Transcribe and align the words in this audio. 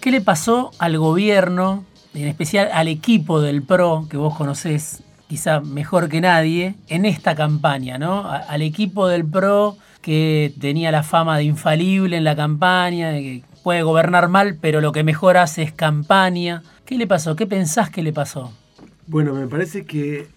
¿Qué 0.00 0.10
le 0.10 0.22
pasó 0.22 0.70
al 0.78 0.96
gobierno, 0.96 1.84
en 2.14 2.26
especial 2.26 2.70
al 2.72 2.88
equipo 2.88 3.42
del 3.42 3.62
PRO 3.62 4.06
que 4.08 4.16
vos 4.16 4.34
conocés 4.34 5.02
quizá 5.28 5.60
mejor 5.60 6.08
que 6.08 6.22
nadie, 6.22 6.74
en 6.88 7.04
esta 7.04 7.34
campaña, 7.34 7.98
¿no? 7.98 8.26
al 8.26 8.62
equipo 8.62 9.08
del 9.08 9.26
PRO 9.26 9.76
que 10.00 10.54
tenía 10.58 10.90
la 10.90 11.02
fama 11.02 11.36
de 11.36 11.44
infalible 11.44 12.16
en 12.16 12.24
la 12.24 12.34
campaña, 12.34 13.10
de 13.10 13.20
que 13.20 13.42
puede 13.62 13.82
gobernar 13.82 14.28
mal, 14.28 14.56
pero 14.58 14.80
lo 14.80 14.92
que 14.92 15.04
mejor 15.04 15.36
hace 15.36 15.62
es 15.62 15.72
campaña. 15.72 16.62
¿Qué 16.86 16.96
le 16.96 17.06
pasó? 17.06 17.36
¿Qué 17.36 17.46
pensás 17.46 17.90
que 17.90 18.02
le 18.02 18.14
pasó? 18.14 18.52
Bueno, 19.06 19.34
me 19.34 19.46
parece 19.48 19.84
que 19.84 20.28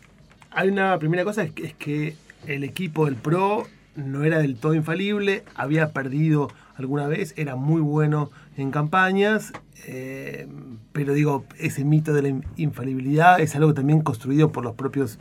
hay 0.52 0.68
una 0.68 1.00
primera 1.00 1.24
cosa, 1.24 1.48
que, 1.48 1.68
es 1.68 1.74
que 1.74 2.18
el 2.48 2.66
equipo 2.66 3.06
del 3.06 3.16
PRO 3.16 3.66
no 3.96 4.26
era 4.26 4.40
del 4.40 4.58
todo 4.58 4.74
infalible, 4.74 5.46
había 5.56 5.94
perdido 5.94 6.50
alguna 6.76 7.08
vez, 7.08 7.34
era 7.38 7.56
muy 7.56 7.82
bueno 7.82 8.32
en 8.58 8.72
campañas, 8.72 9.54
eh, 9.88 10.48
pero 10.92 11.14
digo, 11.14 11.46
ese 11.58 11.84
mito 11.84 12.14
de 12.14 12.22
la 12.22 12.42
infalibilidad 12.56 13.40
es 13.40 13.56
algo 13.56 13.74
también 13.74 14.02
construido 14.02 14.52
por 14.52 14.64
los 14.64 14.76
propios 14.76 15.20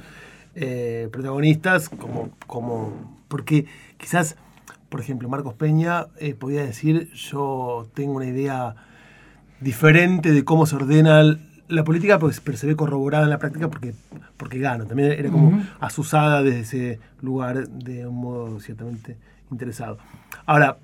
eh, 0.55 1.09
protagonistas, 1.11 1.89
como, 1.89 2.31
como, 2.47 3.17
porque 3.29 3.67
quizás, 3.97 4.37
por 4.89 5.01
ejemplo, 5.01 5.29
Marcos 5.29 5.55
Peña 5.55 6.07
eh, 6.19 6.35
podía 6.35 6.63
decir, 6.63 7.11
yo 7.13 7.89
tengo 7.95 8.13
una 8.13 8.27
idea 8.27 8.77
diferente 9.61 10.33
de 10.33 10.45
cómo 10.45 10.67
se 10.67 10.77
ordena 10.77 11.39
la 11.69 11.85
política, 11.85 12.19
pues, 12.19 12.41
pero 12.41 12.59
se 12.59 12.67
ve 12.67 12.77
corroborada 12.77 13.25
en 13.25 13.31
la 13.31 13.39
práctica 13.39 13.71
porque, 13.71 13.95
porque 14.37 14.59
gana. 14.59 14.85
También 14.85 15.13
era 15.13 15.31
como 15.31 15.63
asusada 15.81 16.43
desde 16.43 16.61
ese 16.61 17.01
lugar 17.23 17.67
de 17.69 18.07
un 18.07 18.17
modo 18.17 18.61
ciertamente 18.61 19.17
interesado. 19.51 19.97
Ahora, 20.45 20.77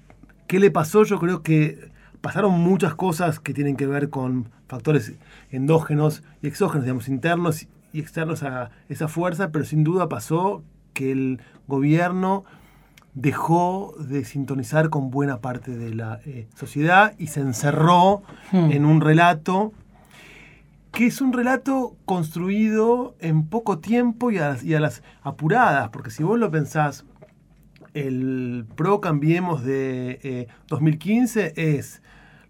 ¿qué 0.47 0.59
le 0.59 0.71
pasó? 0.71 1.05
Yo 1.05 1.19
creo 1.19 1.43
que 1.43 1.91
pasaron 2.29 2.61
muchas 2.61 2.95
cosas 2.95 3.41
que 3.41 3.55
tienen 3.55 3.75
que 3.75 3.87
ver 3.87 4.11
con 4.11 4.51
factores 4.67 5.15
endógenos 5.51 6.23
y 6.43 6.49
exógenos, 6.49 6.85
digamos, 6.85 7.09
internos 7.09 7.67
y 7.91 8.01
externos 8.01 8.43
a 8.43 8.71
esa 8.91 9.09
fuerza, 9.09 9.51
pero 9.51 9.65
sin 9.65 9.83
duda 9.83 10.11
pasó 10.11 10.63
que 10.93 11.11
el 11.11 11.41
gobierno 11.69 12.45
dejó 13.15 13.95
de 13.99 14.27
sintonizar 14.27 14.91
con 14.91 15.09
buena 15.11 15.41
parte 15.41 15.75
de 15.75 15.95
la 15.95 16.21
eh, 16.27 16.49
sociedad 16.55 17.15
y 17.17 17.29
se 17.29 17.41
encerró 17.41 18.23
hmm. 18.53 18.73
en 18.73 18.85
un 18.85 19.01
relato 19.01 19.73
que 20.93 21.07
es 21.07 21.23
un 21.23 21.33
relato 21.33 21.97
construido 22.05 23.17
en 23.21 23.47
poco 23.47 23.79
tiempo 23.79 24.31
y 24.31 24.37
a, 24.37 24.59
las, 24.81 25.03
apuradas, 25.23 25.89
porque 25.89 26.11
si 26.11 26.25
vos 26.25 26.39
lo 26.39 26.51
pensás, 26.51 27.07
el 27.95 28.67
pro 28.77 29.01
cambiemos 29.01 29.65
de 29.65 30.47
2015 30.69 31.55
eh, 31.57 31.77
es 31.79 32.03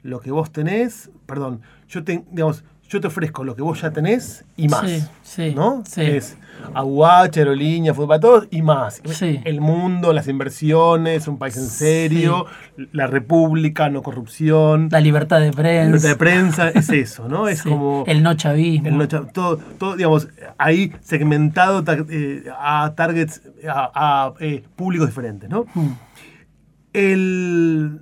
lo 0.08 0.20
que 0.20 0.30
vos 0.30 0.50
tenés, 0.50 1.10
perdón, 1.26 1.60
yo 1.88 2.02
te, 2.02 2.24
digamos, 2.30 2.64
yo 2.88 3.00
te 3.00 3.06
ofrezco 3.06 3.44
lo 3.44 3.54
que 3.54 3.60
vos 3.60 3.82
ya 3.82 3.90
tenés 3.90 4.44
y 4.56 4.66
más. 4.68 4.88
Sí, 4.88 5.04
sí, 5.22 5.54
¿No? 5.54 5.82
Sí. 5.86 6.02
Es 6.02 6.38
aguache, 6.74 7.40
aerolínea, 7.40 7.92
fútbol 7.92 8.08
para 8.08 8.20
todos 8.20 8.48
y 8.50 8.62
más. 8.62 9.02
Sí. 9.04 9.40
El 9.44 9.60
mundo, 9.60 10.12
las 10.12 10.26
inversiones, 10.26 11.28
un 11.28 11.38
país 11.38 11.56
en 11.58 11.66
serio, 11.66 12.46
la 12.92 13.06
república, 13.06 13.90
no 13.90 14.02
corrupción. 14.02 14.88
La 14.90 15.00
libertad 15.00 15.40
de 15.40 15.52
prensa. 15.52 15.80
La 15.80 15.84
libertad 15.84 16.08
de 16.08 16.16
prensa, 16.16 16.68
es 16.70 16.88
eso, 16.88 17.28
¿no? 17.28 17.46
Es 17.46 17.62
como. 17.64 18.04
El 18.06 18.22
no 18.22 18.34
chavismo. 18.34 18.88
El 18.88 18.96
no 18.96 19.06
todo, 19.06 19.58
todo, 19.78 19.96
digamos, 19.96 20.28
ahí 20.56 20.92
segmentado 21.02 21.84
eh, 22.08 22.44
a 22.58 22.94
targets, 22.96 23.42
a, 23.68 24.32
eh, 24.40 24.64
públicos 24.76 25.08
diferentes, 25.08 25.48
¿no? 25.50 25.66
Hmm. 25.74 25.92
El, 26.94 28.00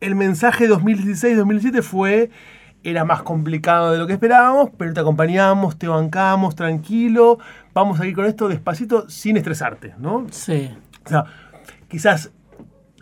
el 0.00 0.14
mensaje 0.14 0.68
2016-2017 0.68 1.82
fue 1.82 2.30
era 2.82 3.04
más 3.04 3.22
complicado 3.22 3.90
de 3.90 3.98
lo 3.98 4.06
que 4.06 4.12
esperábamos, 4.12 4.70
pero 4.78 4.94
te 4.94 5.00
acompañamos, 5.00 5.76
te 5.76 5.88
bancamos, 5.88 6.54
tranquilo, 6.54 7.38
vamos 7.74 7.98
a 7.98 8.06
ir 8.06 8.14
con 8.14 8.26
esto 8.26 8.48
despacito, 8.48 9.10
sin 9.10 9.36
estresarte, 9.36 9.94
¿no? 9.98 10.26
Sí. 10.30 10.70
O 11.04 11.08
sea, 11.08 11.24
quizás 11.88 12.30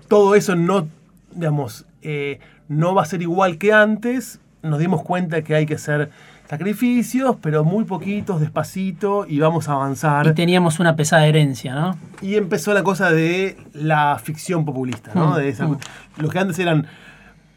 todo 0.08 0.34
eso 0.36 0.56
no, 0.56 0.88
digamos, 1.32 1.84
eh, 2.00 2.40
no 2.68 2.94
va 2.94 3.02
a 3.02 3.04
ser 3.04 3.20
igual 3.20 3.58
que 3.58 3.74
antes, 3.74 4.40
nos 4.62 4.78
dimos 4.78 5.02
cuenta 5.02 5.42
que 5.42 5.54
hay 5.54 5.66
que 5.66 5.74
hacer 5.74 6.10
sacrificios, 6.54 7.36
pero 7.40 7.64
muy 7.64 7.84
poquitos, 7.84 8.40
despacito, 8.40 9.26
y 9.28 9.40
vamos 9.40 9.68
a 9.68 9.72
avanzar. 9.72 10.24
Y 10.28 10.34
teníamos 10.34 10.78
una 10.78 10.94
pesada 10.94 11.26
herencia, 11.26 11.74
¿no? 11.74 11.98
Y 12.22 12.36
empezó 12.36 12.72
la 12.72 12.84
cosa 12.84 13.10
de 13.10 13.56
la 13.72 14.20
ficción 14.22 14.64
populista, 14.64 15.10
¿no? 15.14 15.32
Mm, 15.32 15.36
de 15.36 15.48
esa, 15.48 15.66
mm. 15.66 15.78
Los 16.18 16.30
que 16.30 16.38
antes 16.38 16.58
eran 16.60 16.86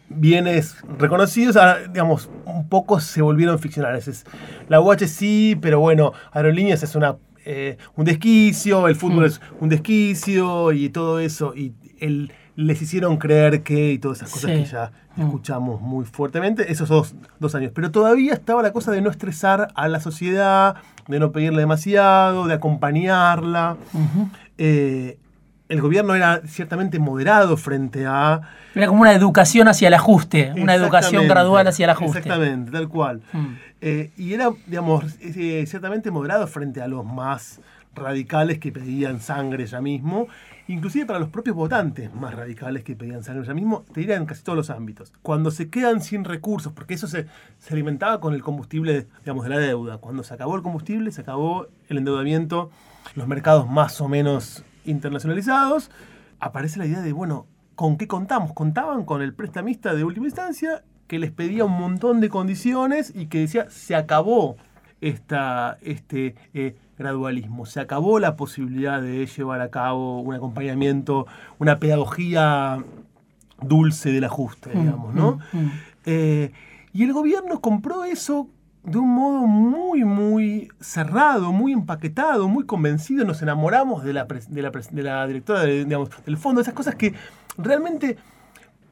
bienes 0.10 0.78
reconocidos, 0.98 1.58
digamos, 1.92 2.28
un 2.46 2.68
poco 2.70 3.00
se 3.00 3.22
volvieron 3.22 3.60
ficcionales. 3.60 4.26
la 4.68 4.82
UH 4.82 5.08
sí, 5.08 5.56
pero 5.62 5.80
bueno, 5.80 6.14
Aerolíneas 6.32 6.82
es 6.82 6.96
una, 6.96 7.18
eh, 7.46 7.78
un 7.96 8.06
desquicio, 8.06 8.88
el 8.88 8.96
fútbol 8.96 9.26
es 9.26 9.42
un 9.60 9.70
desquicio 9.70 10.72
y 10.72 10.90
todo 10.90 11.20
eso, 11.20 11.54
y 11.56 11.74
el, 12.00 12.32
les 12.58 12.82
hicieron 12.82 13.16
creer 13.16 13.64
que, 13.64 13.94
y 13.94 14.00
todas 14.00 14.18
esas 14.18 14.32
cosas 14.32 14.52
que 14.52 14.66
ya 14.66 14.92
mm. 15.16 15.22
escuchamos 15.22 15.80
muy 15.80 16.04
fuertemente, 16.04 16.70
esos 16.70 16.90
dos, 16.90 17.16
dos, 17.40 17.56
años. 17.56 17.72
Pero 17.74 17.92
todavía 17.92 18.34
estaba 18.34 18.62
la 18.62 18.74
cosa 18.74 18.92
de 18.92 19.00
no 19.02 19.10
estresar 19.10 19.70
a 19.74 19.88
la 19.88 20.02
sociedad, 20.02 20.76
de 21.08 21.20
no 21.20 21.32
pedirle 21.32 21.62
demasiado, 21.62 22.48
de 22.48 22.56
acompañarla 22.56 23.78
el 25.70 25.82
gobierno 25.82 26.16
era 26.16 26.42
ciertamente 26.48 27.00
moderado 27.00 27.58
frente 27.58 28.06
a... 28.06 28.42
Era 28.74 28.88
como 28.88 29.02
una 29.02 29.14
educación 29.14 29.68
hacia 29.68 29.90
el 29.90 29.94
ajuste, 29.94 30.54
una 30.58 30.76
educación 30.76 31.28
gradual 31.28 31.68
hacia 31.68 31.86
el 31.86 31.90
ajuste. 31.90 32.20
Exactamente, 32.20 32.72
tal 32.72 32.88
cual. 32.88 33.22
Mm. 33.34 33.48
Eh, 33.82 34.12
y 34.18 34.34
era, 34.34 34.50
digamos, 34.66 35.04
eh, 35.22 35.66
ciertamente 35.68 36.10
moderado 36.10 36.48
frente 36.48 36.82
a 36.82 36.88
los 36.88 37.06
más 37.06 37.60
radicales 37.98 38.60
que 38.60 38.72
pedían 38.72 39.20
sangre 39.20 39.66
ya 39.66 39.82
mismo, 39.82 40.28
inclusive 40.68 41.06
para 41.06 41.20
los 41.20 41.30
propios 41.30 41.56
votantes 41.56 42.14
más 42.14 42.34
radicales 42.34 42.84
que 42.84 42.96
pedían 42.96 43.24
sangre 43.24 43.46
ya 43.46 43.54
mismo, 43.54 43.84
te 43.94 44.02
diría 44.02 44.16
en 44.16 44.26
casi 44.26 44.44
todos 44.44 44.58
los 44.58 44.70
ámbitos. 44.70 45.14
Cuando 45.22 45.52
se 45.52 45.70
quedan 45.70 46.02
sin 46.02 46.24
recursos, 46.24 46.74
porque 46.74 46.94
eso 46.94 47.08
se, 47.08 47.28
se 47.58 47.74
alimentaba 47.74 48.20
con 48.20 48.34
el 48.34 48.42
combustible, 48.42 49.08
digamos, 49.20 49.44
de 49.44 49.50
la 49.50 49.58
deuda. 49.58 49.98
Cuando 49.98 50.24
se 50.24 50.34
acabó 50.34 50.56
el 50.56 50.62
combustible, 50.62 51.12
se 51.12 51.22
acabó 51.22 51.68
el 51.90 51.98
endeudamiento, 51.98 52.70
los 53.16 53.28
mercados 53.28 53.70
más 53.70 54.00
o 54.02 54.08
menos 54.08 54.64
internacionalizados, 54.86 55.92
aparece 56.40 56.80
la 56.80 56.86
idea 56.86 57.02
de, 57.02 57.14
bueno, 57.14 57.48
¿con 57.76 57.98
qué 57.98 58.08
contamos? 58.08 58.54
Contaban 58.54 59.06
con 59.06 59.22
el 59.22 59.34
prestamista 59.34 59.94
de 59.94 60.04
última 60.04 60.28
instancia 60.28 60.84
que 61.08 61.20
les 61.20 61.32
pedía 61.32 61.66
un 61.66 61.78
montón 61.78 62.20
de 62.20 62.30
condiciones 62.30 63.14
y 63.16 63.28
que 63.28 63.40
decía, 63.40 63.70
se 63.70 63.96
acabó 63.96 64.58
esta, 65.02 65.78
este 65.82 66.36
eh, 66.54 66.76
gradualismo, 66.98 67.66
se 67.66 67.80
acabó 67.80 68.20
la 68.20 68.36
posibilidad 68.36 69.02
de 69.02 69.26
llevar 69.26 69.62
a 69.62 69.70
cabo 69.70 70.22
un 70.22 70.34
acompañamiento, 70.34 71.28
una 71.60 71.80
pedagogía 71.80 72.84
dulce 73.62 74.12
del 74.12 74.24
ajuste, 74.24 74.72
mm, 74.74 74.80
digamos, 74.80 75.14
¿no? 75.14 75.40
Mm, 75.52 75.58
mm. 75.58 75.72
Eh, 76.06 76.52
y 76.94 77.04
el 77.04 77.14
gobierno 77.14 77.62
compró 77.62 78.06
eso 78.06 78.50
de 78.84 78.98
un 78.98 79.14
modo 79.14 79.46
muy, 79.48 80.06
muy 80.06 80.70
cerrado, 80.80 81.52
muy 81.52 81.74
empaquetado, 81.74 82.48
muy 82.48 82.66
convencido, 82.66 83.26
nos 83.26 83.42
enamoramos 83.42 84.04
de 84.04 84.14
la, 84.14 84.26
de 84.26 84.62
la, 84.62 84.72
de 84.72 85.04
la 85.04 85.28
directora 85.28 85.64
digamos, 85.66 86.10
del 86.26 86.38
fondo, 86.38 86.62
esas 86.62 86.74
cosas 86.74 86.96
que 86.96 87.14
realmente 87.58 88.18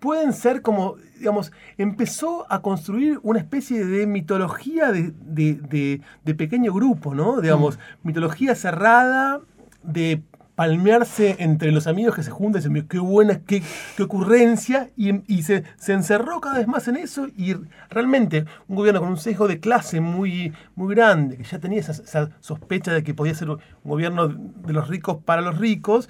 pueden 0.06 0.34
ser 0.34 0.62
como, 0.62 0.98
digamos, 1.18 1.52
empezó 1.78 2.46
a 2.48 2.62
construir 2.62 3.20
una 3.24 3.40
especie 3.40 3.84
de 3.84 4.06
mitología 4.06 4.92
de, 4.92 5.14
de, 5.20 6.02
de 6.24 6.36
pequeño 6.36 6.72
grupo, 6.72 7.16
¿no? 7.16 7.42
Digamos, 7.42 7.78
mm. 7.78 8.08
mitología 8.08 8.54
cerrada 8.54 9.42
de 9.82 10.22
palmearse 10.56 11.36
entre 11.40 11.72
los 11.72 11.88
amigos 11.88 12.16
que 12.16 12.24
se 12.24 12.32
juntan 12.32 12.62
y 12.62 12.66
dicen, 12.66 12.88
qué 12.88 13.00
buena, 13.00 13.42
qué, 13.46 13.62
qué 13.98 14.04
ocurrencia, 14.04 14.90
y, 14.96 15.44
se, 15.44 15.64
se, 15.78 15.94
encerró 15.94 16.40
cada 16.40 16.60
vez 16.60 16.68
más 16.68 16.88
en 16.88 16.96
eso, 16.96 17.28
y 17.36 17.56
realmente 17.90 18.46
un 18.68 18.78
gobierno 18.78 19.02
con 19.02 19.10
un 19.10 19.18
sesgo 19.18 19.48
de 19.48 19.60
clase 19.60 20.00
muy, 20.00 20.54
muy 20.76 20.96
grande, 20.96 21.38
que 21.38 21.44
ya 21.44 21.60
tenía 21.60 21.82
esa, 21.82 22.30
sospecha 22.40 22.94
de 22.94 23.04
que 23.04 23.16
podía 23.16 23.36
ser 23.36 23.50
un 23.50 23.60
gobierno 23.84 24.28
de 24.30 24.74
los 24.74 24.88
ricos 24.88 25.18
para 25.26 25.42
los 25.42 25.58
ricos, 25.58 26.10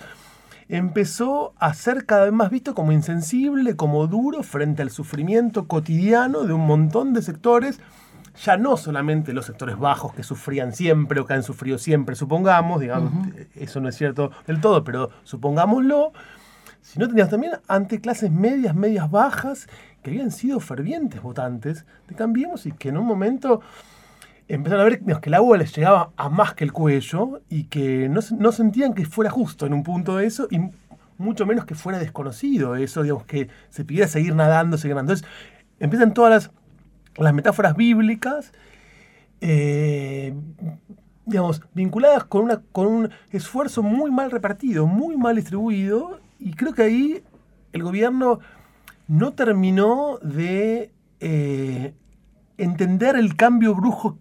empezó 0.70 1.54
a 1.60 1.74
ser 1.74 2.06
cada 2.06 2.26
vez 2.26 2.34
más 2.34 2.50
visto 2.50 2.74
como 2.74 2.92
insensible, 2.92 3.76
como 3.76 4.08
duro 4.08 4.44
frente 4.44 4.82
al 4.82 4.90
sufrimiento 4.90 5.68
cotidiano 5.68 6.44
de 6.44 6.54
un 6.54 6.66
montón 6.66 7.14
de 7.14 7.22
sectores, 7.22 7.80
ya 8.44 8.58
no 8.58 8.76
solamente 8.76 9.34
los 9.34 9.46
sectores 9.46 9.78
bajos 9.78 10.14
que 10.14 10.24
sufrían 10.24 10.74
siempre 10.74 11.20
o 11.20 11.26
que 11.26 11.34
han 11.34 11.44
sufrido 11.44 11.78
siempre, 11.78 12.16
supongamos, 12.16 12.82
digamos, 12.82 13.14
eso 13.56 13.80
no 13.80 13.90
es 13.90 13.96
cierto 13.96 14.32
del 14.46 14.60
todo, 14.60 14.84
pero 14.84 15.10
supongámoslo, 15.24 16.12
sino 16.82 17.08
teníamos 17.08 17.32
también 17.32 17.54
ante 17.68 18.02
clases 18.02 18.32
medias, 18.32 18.76
medias 18.76 19.10
bajas, 19.10 19.68
que 20.02 20.12
habían 20.12 20.32
sido 20.32 20.60
fervientes 20.60 21.22
votantes 21.22 21.86
de 22.08 22.16
Cambiemos 22.16 22.66
y 22.66 22.72
que 22.72 22.90
en 22.90 22.98
un 22.98 23.08
momento 23.08 23.62
empezaron 24.48 24.82
a 24.82 24.90
ver 24.90 25.02
que 25.02 25.30
el 25.30 25.34
agua 25.34 25.58
les 25.58 25.76
llegaba 25.76 26.12
a 26.18 26.30
más 26.30 26.54
que 26.54 26.64
el 26.64 26.72
cuello 26.72 27.42
y 27.50 27.66
que 27.66 28.10
no, 28.10 28.22
no 28.38 28.52
sentían 28.52 28.94
que 28.94 29.06
fuera 29.06 29.30
justo 29.32 29.66
en 29.66 29.74
un 29.74 29.84
punto 29.84 30.18
de 30.18 30.28
eso 30.28 30.48
y 30.52 30.60
mucho 31.18 31.46
menos 31.46 31.66
que 31.66 31.76
fuera 31.76 32.00
desconocido 32.00 32.76
eso, 32.76 33.04
digamos, 33.04 33.26
que 33.26 33.50
se 33.70 33.86
pidiera 33.86 34.08
seguir 34.08 34.36
nadando, 34.36 34.78
seguir 34.78 34.96
nadando. 34.96 35.14
Entonces, 35.14 35.36
empiezan 35.80 36.14
todas 36.14 36.32
las, 36.32 36.52
las 37.18 37.34
metáforas 37.34 37.76
bíblicas, 37.76 38.52
eh, 39.42 40.34
digamos, 41.26 41.62
vinculadas 41.74 42.26
con, 42.26 42.44
una, 42.44 42.62
con 42.72 42.88
un 42.88 43.10
esfuerzo 43.32 43.82
muy 43.82 44.12
mal 44.12 44.32
repartido, 44.32 44.88
muy 44.88 45.18
mal 45.18 45.36
distribuido, 45.36 46.20
y 46.40 46.54
creo 46.54 46.74
que 46.74 46.84
ahí 46.84 47.24
el 47.72 47.84
gobierno 47.84 48.40
no 49.08 49.34
terminó 49.34 50.18
de 50.22 50.92
eh, 51.20 51.94
entender 52.58 53.16
el 53.16 53.36
cambio 53.36 53.76
brujo 53.76 54.18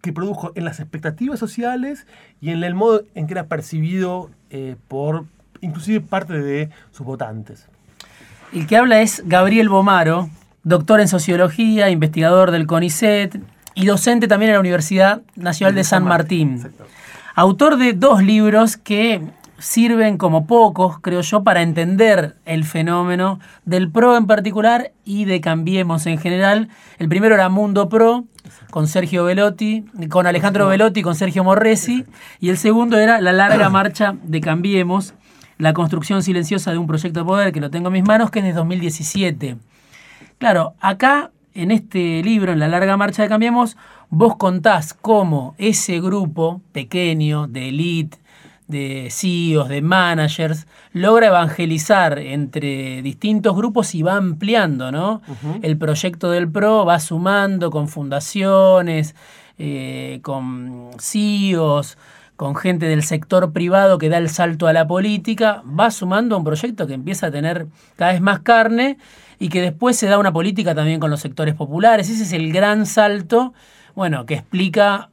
que 0.00 0.12
produjo 0.12 0.52
en 0.54 0.64
las 0.64 0.80
expectativas 0.80 1.38
sociales 1.38 2.06
y 2.40 2.50
en 2.50 2.62
el 2.64 2.74
modo 2.74 3.02
en 3.14 3.26
que 3.26 3.34
era 3.34 3.46
percibido 3.46 4.30
eh, 4.50 4.76
por 4.88 5.26
inclusive 5.60 6.00
parte 6.00 6.34
de 6.40 6.70
sus 6.90 7.06
votantes. 7.06 7.68
El 8.52 8.66
que 8.66 8.76
habla 8.76 9.00
es 9.00 9.22
Gabriel 9.24 9.68
Bomaro, 9.68 10.28
doctor 10.64 11.00
en 11.00 11.08
sociología, 11.08 11.88
investigador 11.88 12.50
del 12.50 12.66
CONICET 12.66 13.40
y 13.74 13.86
docente 13.86 14.28
también 14.28 14.50
en 14.50 14.54
la 14.54 14.60
Universidad 14.60 15.22
Nacional 15.36 15.74
de 15.74 15.84
San 15.84 16.04
Martín. 16.04 16.62
Autor 17.34 17.78
de 17.78 17.94
dos 17.94 18.22
libros 18.22 18.76
que 18.76 19.22
sirven 19.62 20.18
como 20.18 20.46
pocos, 20.46 20.98
creo 20.98 21.20
yo, 21.20 21.44
para 21.44 21.62
entender 21.62 22.34
el 22.44 22.64
fenómeno 22.64 23.38
del 23.64 23.90
PRO 23.90 24.16
en 24.16 24.26
particular 24.26 24.90
y 25.04 25.24
de 25.24 25.40
Cambiemos 25.40 26.06
en 26.06 26.18
general. 26.18 26.68
El 26.98 27.08
primero 27.08 27.36
era 27.36 27.48
Mundo 27.48 27.88
PRO, 27.88 28.24
con 28.70 28.88
Sergio 28.88 29.24
Velotti, 29.24 29.84
con 30.10 30.26
Alejandro 30.26 30.66
Velotti, 30.66 31.02
con 31.02 31.14
Sergio 31.14 31.44
Morresi, 31.44 32.04
y 32.40 32.48
el 32.48 32.58
segundo 32.58 32.98
era 32.98 33.20
La 33.20 33.32
larga 33.32 33.70
marcha 33.70 34.16
de 34.24 34.40
Cambiemos, 34.40 35.14
la 35.58 35.72
construcción 35.74 36.24
silenciosa 36.24 36.72
de 36.72 36.78
un 36.78 36.88
proyecto 36.88 37.20
de 37.20 37.26
poder 37.26 37.52
que 37.52 37.60
lo 37.60 37.70
tengo 37.70 37.86
en 37.86 37.94
mis 37.94 38.04
manos, 38.04 38.32
que 38.32 38.40
es 38.40 38.44
de 38.44 38.52
2017. 38.52 39.58
Claro, 40.38 40.74
acá 40.80 41.30
en 41.54 41.70
este 41.70 42.20
libro, 42.24 42.52
en 42.52 42.58
La 42.58 42.66
larga 42.66 42.96
marcha 42.96 43.22
de 43.22 43.28
Cambiemos, 43.28 43.76
vos 44.10 44.34
contás 44.36 44.92
cómo 44.92 45.54
ese 45.56 46.00
grupo 46.00 46.60
pequeño 46.72 47.46
de 47.46 47.68
élite, 47.68 48.18
de 48.72 49.08
CEOs, 49.10 49.68
de 49.68 49.82
managers, 49.82 50.66
logra 50.92 51.28
evangelizar 51.28 52.18
entre 52.18 53.02
distintos 53.02 53.54
grupos 53.54 53.94
y 53.94 54.02
va 54.02 54.16
ampliando, 54.16 54.90
¿no? 54.90 55.22
El 55.62 55.76
proyecto 55.76 56.30
del 56.32 56.50
PRO 56.50 56.84
va 56.84 56.98
sumando 56.98 57.70
con 57.70 57.86
fundaciones, 57.86 59.14
eh, 59.58 60.18
con 60.22 60.90
CEOs, 60.98 61.96
con 62.34 62.56
gente 62.56 62.86
del 62.86 63.04
sector 63.04 63.52
privado 63.52 63.98
que 63.98 64.08
da 64.08 64.18
el 64.18 64.28
salto 64.28 64.66
a 64.66 64.72
la 64.72 64.88
política, 64.88 65.62
va 65.78 65.92
sumando 65.92 66.36
un 66.36 66.42
proyecto 66.42 66.88
que 66.88 66.94
empieza 66.94 67.28
a 67.28 67.30
tener 67.30 67.68
cada 67.94 68.10
vez 68.10 68.20
más 68.20 68.40
carne 68.40 68.98
y 69.38 69.48
que 69.48 69.60
después 69.60 69.96
se 69.96 70.06
da 70.08 70.18
una 70.18 70.32
política 70.32 70.74
también 70.74 70.98
con 70.98 71.10
los 71.10 71.20
sectores 71.20 71.54
populares. 71.54 72.10
Ese 72.10 72.24
es 72.24 72.32
el 72.32 72.52
gran 72.52 72.86
salto, 72.86 73.54
bueno, 73.94 74.26
que 74.26 74.34
explica 74.34 75.10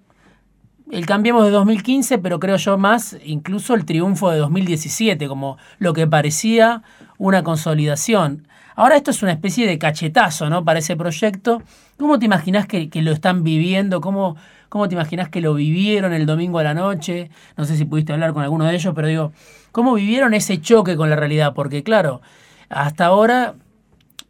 el 0.92 1.06
Cambiemos 1.06 1.44
de 1.46 1.52
2015, 1.52 2.18
pero 2.18 2.40
creo 2.40 2.58
yo 2.58 2.78
más 2.78 3.18
incluso 3.24 3.76
el 3.76 3.86
triunfo 3.86 4.32
de 4.32 4.40
2017, 4.40 5.28
como 5.28 5.58
lo 5.78 5.94
que 5.94 6.08
parecía 6.08 6.82
una 7.18 7.44
consolidación. 7.44 8.48
Ahora 8.76 8.96
esto 8.96 9.12
es 9.12 9.22
una 9.22 9.34
especie 9.34 9.68
de 9.68 9.78
cachetazo, 9.78 10.50
¿no? 10.50 10.64
Para 10.64 10.80
ese 10.80 10.96
proyecto. 10.96 11.62
¿Cómo 11.98 12.18
te 12.18 12.26
imaginas 12.26 12.66
que, 12.66 12.90
lo 12.94 13.12
están 13.12 13.44
viviendo? 13.44 14.02
¿Cómo, 14.02 14.38
¿Cómo 14.70 14.88
te 14.88 14.96
imaginas 14.96 15.30
que 15.30 15.42
lo 15.42 15.54
vivieron 15.54 16.14
el 16.14 16.26
domingo 16.26 16.60
a 16.60 16.64
la 16.64 16.74
noche? 16.74 17.30
No 17.58 17.66
sé 17.66 17.76
si 17.76 17.86
pudiste 17.86 18.14
hablar 18.14 18.34
con 18.34 18.42
alguno 18.42 18.66
de 18.66 18.76
ellos, 18.76 18.94
pero 18.96 19.08
digo, 19.08 19.34
¿cómo 19.72 19.94
vivieron 19.94 20.34
ese 20.34 20.62
choque 20.62 20.96
con 20.96 21.10
la 21.10 21.18
realidad? 21.18 21.54
Porque 21.54 21.84
claro, 21.84 22.22
hasta 22.70 23.06
ahora 23.06 23.56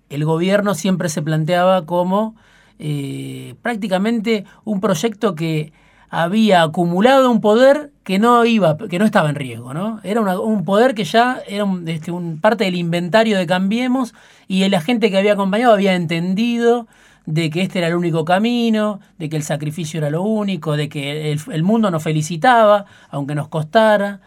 el 0.09 0.25
gobierno 0.25 0.73
siempre 0.73 1.09
se 1.09 1.21
planteaba 1.21 1.85
como 1.85 2.35
eh, 2.79 3.55
prácticamente 3.61 4.45
un 4.63 4.81
proyecto 4.81 5.35
que 5.35 5.71
había 6.09 6.63
acumulado 6.63 7.29
un 7.29 7.41
poder 7.41 7.91
que 8.03 8.17
no 8.19 8.43
iba, 8.45 8.77
que 8.77 8.97
no 8.97 9.05
estaba 9.05 9.29
en 9.29 9.35
riesgo, 9.35 9.73
¿no? 9.73 9.99
Era 10.03 10.21
un 10.39 10.65
poder 10.65 10.95
que 10.95 11.03
ya 11.03 11.41
era 11.47 11.65
este, 11.85 12.11
un, 12.11 12.39
parte 12.39 12.63
del 12.63 12.75
inventario 12.75 13.37
de 13.37 13.45
Cambiemos 13.45 14.15
y 14.47 14.67
la 14.67 14.81
gente 14.81 15.11
que 15.11 15.17
había 15.17 15.33
acompañado 15.33 15.73
había 15.73 15.95
entendido 15.95 16.87
de 17.27 17.51
que 17.51 17.61
este 17.61 17.77
era 17.77 17.89
el 17.89 17.95
único 17.95 18.25
camino, 18.25 18.99
de 19.19 19.29
que 19.29 19.35
el 19.35 19.43
sacrificio 19.43 19.99
era 19.99 20.09
lo 20.09 20.23
único, 20.23 20.75
de 20.75 20.89
que 20.89 21.31
el, 21.31 21.63
mundo 21.63 21.91
nos 21.91 22.01
felicitaba, 22.01 22.85
aunque 23.11 23.35
nos 23.35 23.47
costara. 23.49 24.21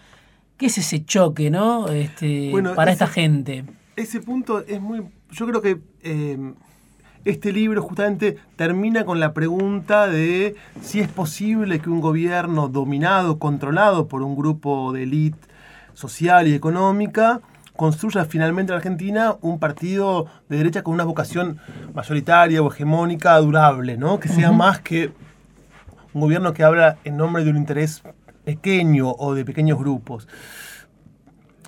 ¿Qué 0.57 0.67
es 0.67 0.79
ese 0.79 1.05
choque, 1.05 1.51
no? 1.51 1.89
Este, 1.89 2.53
para 2.77 2.93
esta 2.93 3.09
gente. 3.09 3.65
Ese 3.97 4.21
punto 4.21 4.65
es 4.65 4.81
muy. 4.81 5.03
Yo 5.33 5.47
creo 5.49 5.61
que 5.61 5.81
eh, 6.03 6.39
este 7.25 7.53
libro 7.53 7.83
justamente 7.83 8.39
termina 8.57 9.05
con 9.05 9.21
la 9.21 9.33
pregunta 9.33 10.09
de 10.09 10.57
si 10.81 11.01
es 11.01 11.09
posible 11.09 11.81
que 11.81 11.91
un 11.91 12.01
gobierno 12.01 12.69
dominado, 12.69 13.39
controlado 13.39 14.09
por 14.09 14.23
un 14.23 14.37
grupo 14.37 14.93
de 14.93 15.05
élite 15.05 15.39
social 15.95 16.49
y 16.49 16.55
económica, 16.55 17.41
construya 17.77 18.25
finalmente 18.25 18.73
en 18.73 18.77
Argentina 18.77 19.37
un 19.41 19.59
partido 19.59 20.27
de 20.49 20.57
derecha 20.57 20.83
con 20.83 20.95
una 20.95 21.05
vocación 21.05 21.59
mayoritaria 21.95 22.63
o 22.63 22.71
hegemónica 22.73 23.37
durable, 23.39 23.97
¿no? 23.97 24.19
Que 24.19 24.29
sea 24.29 24.53
más 24.53 24.81
que 24.81 25.13
un 26.13 26.21
gobierno 26.21 26.53
que 26.53 26.65
habla 26.65 26.99
en 27.05 27.17
nombre 27.17 27.45
de 27.45 27.51
un 27.51 27.57
interés 27.57 28.03
pequeño 28.45 29.13
o 29.13 29.35
de 29.35 29.45
pequeños 29.45 29.79
grupos. 29.79 30.29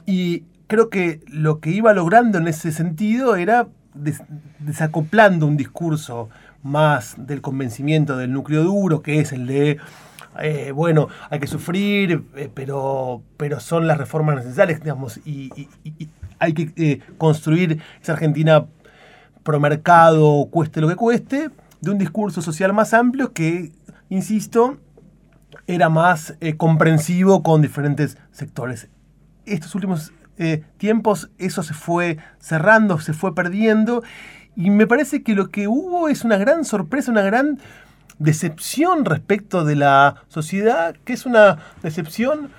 Y 0.06 0.44
creo 0.66 0.90
que 0.90 1.20
lo 1.28 1.60
que 1.60 1.70
iba 1.70 1.94
logrando 1.94 2.38
en 2.38 2.48
ese 2.48 2.72
sentido 2.72 3.36
era 3.36 3.68
desacoplando 3.94 5.46
un 5.46 5.56
discurso 5.56 6.28
más 6.62 7.14
del 7.18 7.40
convencimiento 7.40 8.16
del 8.16 8.32
núcleo 8.32 8.64
duro, 8.64 9.02
que 9.02 9.20
es 9.20 9.32
el 9.32 9.46
de, 9.46 9.78
eh, 10.40 10.72
bueno, 10.72 11.08
hay 11.30 11.38
que 11.38 11.46
sufrir, 11.46 12.24
eh, 12.34 12.50
pero, 12.52 13.22
pero 13.36 13.60
son 13.60 13.86
las 13.86 13.98
reformas 13.98 14.36
necesarias, 14.36 14.80
digamos, 14.80 15.20
y, 15.24 15.50
hay 16.40 16.52
que 16.52 16.72
eh, 16.76 17.00
construir 17.16 17.80
esa 18.02 18.12
Argentina 18.12 18.66
pro 19.42 19.60
mercado, 19.60 20.48
cueste 20.50 20.80
lo 20.80 20.88
que 20.88 20.96
cueste, 20.96 21.50
de 21.80 21.90
un 21.90 21.98
discurso 21.98 22.42
social 22.42 22.72
más 22.72 22.94
amplio 22.94 23.32
que, 23.32 23.72
insisto, 24.08 24.78
era 25.66 25.88
más 25.88 26.34
comprensivo 26.56 27.42
con 27.42 27.62
diferentes 27.62 28.18
sectores. 28.32 28.88
Estos 29.46 29.74
últimos 29.74 30.12
eh, 30.38 30.64
tiempos 30.78 31.30
eso 31.38 31.62
se 31.62 31.74
fue 31.74 32.18
cerrando, 32.38 33.00
se 33.00 33.12
fue 33.12 33.34
perdiendo. 33.34 34.02
Y 34.56 34.70
me 34.70 34.86
parece 34.86 35.22
que 35.22 35.34
lo 35.34 35.50
que 35.50 35.68
hubo 35.68 36.08
es 36.08 36.24
una 36.24 36.36
gran 36.36 36.64
sorpresa, 36.64 37.10
una 37.10 37.22
gran 37.22 37.58
decepción 38.18 39.04
respecto 39.04 39.64
de 39.64 39.76
la 39.76 40.22
sociedad, 40.28 40.94
que 41.04 41.12
es 41.12 41.26
una 41.26 41.58
decepción 41.82 42.50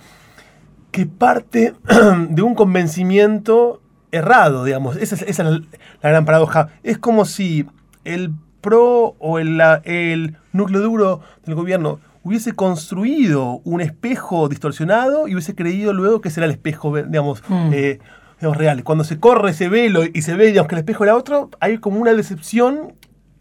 que 0.91 1.05
parte 1.05 1.73
de 2.29 2.41
un 2.41 2.55
convencimiento 2.55 3.81
errado, 4.11 4.63
digamos. 4.63 4.95
Esa 4.97 5.15
es, 5.15 5.39
la, 5.39 5.61
gran 6.01 6.25
paradoja. 6.25 6.69
Es 6.83 6.97
como 6.97 7.25
si 7.25 7.65
el 8.03 8.33
PRO 8.61 9.15
o 9.19 9.39
el, 9.39 9.61
el 9.83 10.37
núcleo 10.53 10.81
duro 10.81 11.21
del 11.45 11.55
gobierno 11.55 11.99
hubiese 12.25 12.53
construido 12.53 13.61
un 13.65 13.81
espejo 13.81 14.49
distorsionado 14.49 15.27
y 15.27 15.35
hubiese 15.35 15.53
creído 15.53 15.93
luego 15.93 16.21
que 16.21 16.31
será 16.31 16.47
el 16.47 16.51
espejo, 16.51 16.97
digamos, 16.97 17.43
mm. 17.47 17.69
eh, 17.71 17.99
real. 18.41 18.83
Cuando 18.83 19.03
se 19.03 19.19
corre 19.19 19.51
ese 19.51 19.69
velo 19.69 20.01
y 20.11 20.23
se 20.23 20.33
ve, 20.33 20.47
digamos, 20.47 20.67
que 20.67 20.73
el 20.73 20.79
espejo 20.79 21.03
era 21.03 21.15
otro, 21.15 21.51
hay 21.59 21.77
como 21.77 21.99
una 21.99 22.13
decepción 22.13 22.95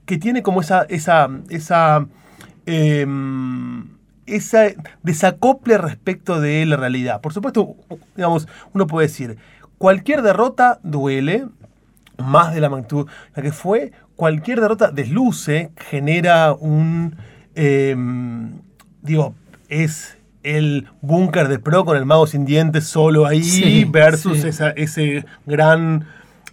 que 0.04 0.18
tiene 0.18 0.42
como 0.42 0.60
esa, 0.60 0.82
esa, 0.82 1.30
esa, 1.48 2.06
em, 2.66 3.88
esa 4.26 4.66
desacople 5.02 5.78
respecto 5.78 6.38
de 6.38 6.66
la 6.66 6.76
realidad. 6.76 7.22
Por 7.22 7.32
supuesto, 7.32 7.76
digamos, 8.16 8.46
uno 8.74 8.86
puede 8.86 9.06
decir, 9.06 9.38
cualquier 9.78 10.20
derrota 10.20 10.78
duele, 10.82 11.46
más 12.18 12.54
de 12.54 12.60
la 12.60 12.68
magnitud 12.68 13.08
la 13.34 13.42
que 13.42 13.50
fue, 13.50 13.92
cualquier 14.14 14.60
derrota 14.60 14.90
desluce, 14.90 15.72
genera 15.88 16.52
un... 16.52 17.16
Em, 17.54 18.60
digo, 19.04 19.34
es 19.68 20.16
el 20.42 20.88
búnker 21.00 21.48
de 21.48 21.58
pro 21.58 21.84
con 21.84 21.96
el 21.96 22.04
mago 22.04 22.26
sin 22.26 22.44
dientes 22.44 22.84
solo 22.84 23.26
ahí 23.26 23.84
versus 23.84 24.44
Esa, 24.44 24.70
ese 24.70 25.24
gran 25.46 26.06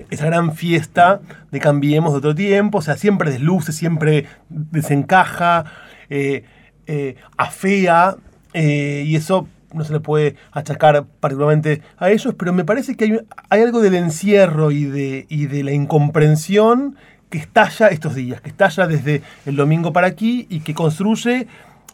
esa 0.10 0.26
gran 0.26 0.56
fiesta 0.56 1.22
de 1.52 1.60
cambiemos 1.60 2.14
de 2.14 2.20
otro 2.20 2.34
tiempo, 2.34 2.80
o 2.80 2.82
sea, 2.82 2.98
siempre 2.98 3.30
desluce, 3.30 3.72
siempre 3.72 4.26
desencaja, 4.50 5.66
eh, 6.10 6.44
eh, 6.88 7.16
afea, 7.38 8.16
eh, 8.54 9.04
y 9.06 9.16
eso 9.16 9.48
no 9.74 9.84
se 9.84 9.94
le 9.94 10.00
puede 10.00 10.36
achacar 10.52 11.06
particularmente 11.20 11.82
a 11.98 12.10
ellos, 12.10 12.34
pero 12.38 12.52
me 12.52 12.66
parece 12.66 12.96
que 12.96 13.06
hay, 13.06 13.20
hay 13.50 13.62
algo 13.62 13.82
del 13.82 13.96
encierro 13.96 14.72
y 14.72 14.86
de, 14.86 15.26
y 15.30 15.46
de 15.46 15.64
la 15.64 15.72
incomprensión 15.72 16.96
que 17.30 17.38
estalla 17.38 17.88
estos 17.88 18.16
días, 18.16 18.42
que 18.42 18.50
estalla 18.50 18.88
desde 18.88 19.22
el 19.46 19.56
domingo 19.56 19.94
para 19.94 20.08
aquí 20.08 20.48
y 20.50 20.62
que 20.62 20.74
construye 20.74 21.48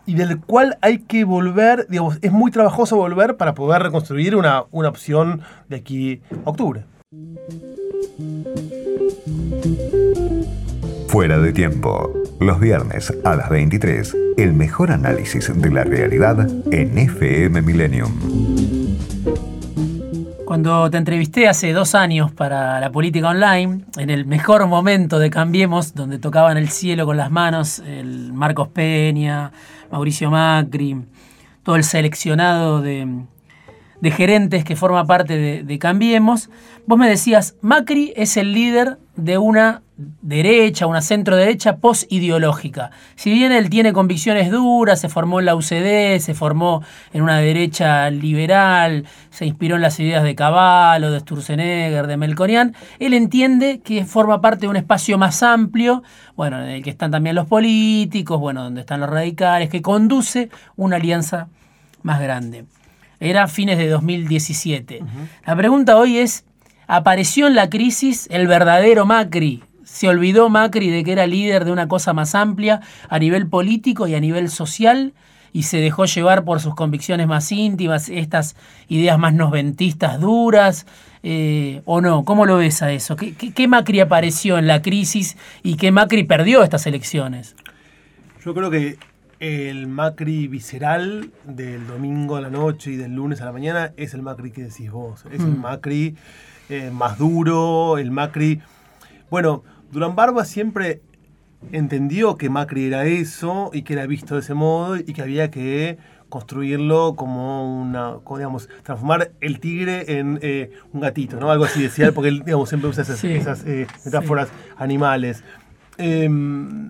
y 0.08 0.16
del 0.16 0.40
cual 0.40 0.78
hay 0.82 1.00
que 1.00 1.26
volver, 1.26 1.86
digamos, 1.90 2.18
es 2.22 2.32
muy 2.32 2.50
trabajoso 2.50 2.96
volver 2.96 3.38
para 3.38 3.54
poder 3.54 3.84
reconstruir 3.84 4.36
una, 4.36 4.64
una 4.72 4.90
opción 4.90 5.42
de 5.68 5.76
aquí 5.76 6.22
a 6.46 6.50
octubre. 6.50 6.86
Fuera 11.10 11.38
de 11.38 11.54
tiempo. 11.54 12.14
Los 12.40 12.60
viernes 12.60 13.14
a 13.26 13.36
las 13.36 13.50
23, 13.50 14.16
el 14.38 14.54
mejor 14.54 14.92
análisis 14.92 15.52
de 15.54 15.72
la 15.72 15.84
realidad 15.84 16.48
en 16.72 16.98
FM 16.98 17.62
Millennium. 17.64 18.12
Cuando 20.46 20.90
te 20.90 20.98
entrevisté 20.98 21.50
hace 21.50 21.74
dos 21.74 21.94
años 21.96 22.32
para 22.32 22.80
la 22.80 22.90
política 22.92 23.30
online, 23.30 23.82
en 23.98 24.10
el 24.10 24.26
mejor 24.26 24.66
momento 24.68 25.20
de 25.20 25.30
Cambiemos, 25.30 25.94
donde 25.94 26.20
tocaban 26.20 26.56
el 26.56 26.70
cielo 26.70 27.06
con 27.06 27.18
las 27.18 27.30
manos, 27.32 27.80
el 27.80 28.32
Marcos 28.32 28.70
Peña, 28.70 29.52
Mauricio 29.92 30.32
Macri, 30.32 31.04
todo 31.64 31.76
el 31.76 31.84
seleccionado 31.84 32.82
de, 32.82 33.08
de 34.02 34.12
gerentes 34.12 34.64
que 34.64 34.76
forma 34.76 35.06
parte 35.06 35.64
de, 35.64 35.80
Cambiemos, 35.80 36.50
vos 36.86 36.98
me 36.98 37.10
decías, 37.10 37.56
Macri 37.62 38.14
es 38.16 38.38
el 38.38 38.54
líder 38.54 38.98
de 39.16 39.38
una 39.38 39.82
derecha, 39.98 40.86
una 40.86 41.02
centro 41.02 41.36
derecha 41.36 41.78
post-ideológica. 41.78 42.92
Si 43.16 43.32
bien 43.32 43.52
él 43.52 43.70
tiene 43.70 43.94
convicciones 43.94 44.52
duras, 44.52 45.02
se 45.02 45.10
formó 45.10 45.40
en 45.40 45.46
la 45.46 45.56
UCD, 45.56 46.20
se 46.20 46.34
formó 46.36 46.84
en 47.14 47.24
una 47.24 47.40
derecha 47.40 48.10
liberal, 48.12 49.06
se 49.32 49.46
inspiró 49.46 49.76
en 49.76 49.82
las 49.82 50.00
ideas 50.00 50.24
de 50.24 50.36
Caballo, 50.36 51.12
de 51.12 51.20
Sturzenegger, 51.20 52.06
de 52.06 52.18
Melconian, 52.18 52.76
él 53.00 53.14
entiende 53.14 53.82
que 53.84 54.06
forma 54.06 54.40
parte 54.40 54.62
de 54.62 54.68
un 54.68 54.76
espacio 54.76 55.18
más 55.18 55.42
amplio, 55.42 56.04
bueno, 56.36 56.62
en 56.62 56.70
el 56.70 56.84
que 56.84 56.92
están 56.92 57.10
también 57.10 57.36
los 57.36 57.48
políticos, 57.48 58.40
bueno, 58.40 58.64
donde 58.64 58.82
están 58.82 59.00
los 59.00 59.10
radicales, 59.10 59.70
que 59.70 59.82
conduce 59.82 60.50
una 60.76 60.98
alianza 60.98 61.48
más 62.04 62.22
grande. 62.22 62.66
Era 63.20 63.48
fines 63.48 63.80
de 63.80 63.90
2017. 63.90 65.02
La 65.46 65.56
pregunta 65.56 65.98
hoy 65.98 66.20
es, 66.20 66.46
¿apareció 66.86 67.48
en 67.48 67.56
la 67.56 67.68
crisis 67.68 68.28
el 68.30 68.46
verdadero 68.46 69.08
Macri? 69.08 69.64
¿Se 69.88 70.10
olvidó 70.10 70.50
Macri 70.50 70.90
de 70.90 71.04
que 71.06 71.14
era 71.14 71.26
líder 71.26 71.64
de 71.64 71.72
una 71.72 71.88
cosa 71.88 72.12
más 72.12 72.36
amplia 72.36 72.82
a 73.08 73.20
nivel 73.20 73.48
político 73.48 74.06
y 74.08 74.16
a 74.16 74.20
nivel 74.20 74.50
social? 74.50 75.14
y 75.54 75.64
se 75.64 75.78
dejó 75.78 76.06
llevar 76.06 76.44
por 76.44 76.60
sus 76.60 76.76
convicciones 76.76 77.26
más 77.26 77.52
íntimas, 77.52 78.10
estas 78.10 78.56
ideas 78.90 79.18
más 79.18 79.34
noventistas 79.34 80.20
duras, 80.20 80.86
eh, 81.24 81.82
o 81.86 82.00
no? 82.00 82.26
¿Cómo 82.26 82.46
lo 82.46 82.58
ves 82.58 82.84
a 82.84 82.92
eso? 82.92 83.16
¿Qué, 83.16 83.34
¿Qué, 83.34 83.68
Macri 83.68 84.02
apareció 84.02 84.60
en 84.60 84.68
la 84.68 84.84
crisis 84.84 85.36
y 85.64 85.78
qué 85.78 85.92
Macri 85.92 86.26
perdió 86.26 86.64
estas 86.64 86.86
elecciones? 86.86 87.56
Yo 88.46 88.54
creo 88.54 88.70
que 88.70 89.00
el 89.40 89.88
Macri 89.88 90.48
visceral 90.48 91.32
del 91.44 91.88
domingo 91.88 92.36
a 92.36 92.42
la 92.42 92.50
noche 92.50 92.92
y 92.92 92.96
del 92.98 93.16
lunes 93.16 93.42
a 93.42 93.46
la 93.46 93.52
mañana 93.52 93.94
es 93.98 94.14
el 94.14 94.22
Macri 94.22 94.52
que 94.52 94.64
decís 94.64 94.92
vos. 94.92 95.26
Es 95.32 95.40
el 95.40 95.58
mm. 95.58 95.62
Macri 95.62 96.16
eh, 96.70 96.92
más 96.94 97.18
duro, 97.18 97.98
el 97.98 98.12
Macri... 98.12 98.62
Bueno, 99.30 99.64
Durán 99.92 100.16
Barba 100.16 100.46
siempre 100.46 101.02
entendió 101.72 102.38
que 102.38 102.50
Macri 102.50 102.86
era 102.86 103.06
eso 103.06 103.72
y 103.74 103.82
que 103.82 103.94
era 103.94 104.06
visto 104.06 104.36
de 104.36 104.42
ese 104.42 104.54
modo 104.54 104.98
y 104.98 105.14
que 105.14 105.22
había 105.22 105.50
que 105.50 105.98
construirlo 106.30 107.16
como 107.16 107.82
una, 107.82 108.18
digamos, 108.36 108.70
transformar 108.84 109.32
el 109.40 109.60
tigre 109.60 110.20
en 110.20 110.40
eh, 110.42 110.72
un 110.92 111.02
gatito, 111.02 111.40
¿no? 111.40 111.50
Algo 111.50 111.66
así 111.66 111.82
decía, 111.82 112.12
porque 112.12 112.30
él, 112.30 112.44
digamos, 112.44 112.70
siempre 112.70 112.90
usa 112.90 113.04
esas, 113.04 113.24
eh, 113.66 113.88
metáforas 114.04 114.50
animales. 114.78 115.44
Em, 115.98 116.90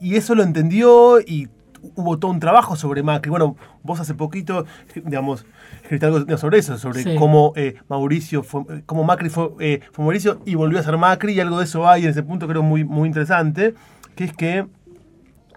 y 0.00 0.16
eso 0.16 0.34
lo 0.34 0.42
entendió 0.42 1.20
y 1.20 1.48
hubo 1.96 2.18
todo 2.18 2.30
un 2.30 2.40
trabajo 2.40 2.76
sobre 2.76 3.02
Macri. 3.02 3.30
Bueno, 3.30 3.56
vos 3.82 4.00
hace 4.00 4.14
poquito, 4.14 4.64
digamos, 4.94 5.44
escribiste 5.88 6.06
algo 6.06 6.38
sobre 6.38 6.58
eso, 6.58 6.76
sobre 6.76 7.16
cómo 7.16 7.54
eh, 7.56 7.76
Mauricio, 7.88 8.42
fue, 8.42 8.82
cómo 8.84 9.04
Macri 9.04 9.30
fue, 9.30 9.50
eh, 9.60 9.80
fue, 9.90 10.04
Mauricio 10.04 10.40
y 10.44 10.54
volvió 10.54 10.78
a 10.78 10.82
ser 10.82 10.98
Macri, 10.98 11.32
y 11.32 11.40
algo 11.40 11.58
de 11.58 11.64
eso 11.64 11.88
hay 11.88 12.04
en 12.04 12.10
ese 12.10 12.22
punto 12.22 12.46
creo 12.46 12.62
muy, 12.62 12.84
muy 12.84 13.06
interesante, 13.06 13.74
que 14.14 14.24
es 14.24 14.32
que 14.34 14.66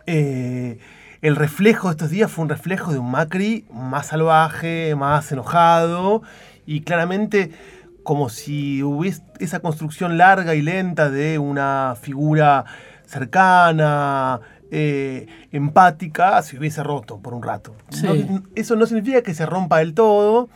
eh, 0.05 0.79
el 1.21 1.35
reflejo 1.35 1.89
de 1.89 1.91
estos 1.91 2.09
días 2.09 2.31
fue 2.31 2.43
un 2.43 2.49
reflejo 2.49 2.93
de 2.93 2.99
un 2.99 3.11
Macri 3.11 3.65
más 3.73 4.07
salvaje, 4.07 4.95
más 4.95 5.29
enojado, 5.33 6.21
y 6.65 6.81
claramente 6.81 7.51
como 8.03 8.29
si 8.29 8.81
hubiese 8.83 9.21
esa 9.39 9.59
construcción 9.59 10.17
larga 10.17 10.55
y 10.55 10.61
lenta 10.61 11.09
de 11.09 11.39
una 11.39 11.95
figura 11.99 12.65
cercana, 13.05 14.39
eh, 14.73 15.27
empática 15.51 16.41
se 16.41 16.57
hubiese 16.57 16.81
roto 16.81 17.19
por 17.19 17.33
un 17.33 17.43
rato. 17.43 17.75
eso 18.55 18.75
no 18.77 18.85
significa 18.85 19.21
que 19.21 19.33
se 19.33 19.45
rompa 19.45 19.79
del 19.79 19.93
todo. 19.93 20.49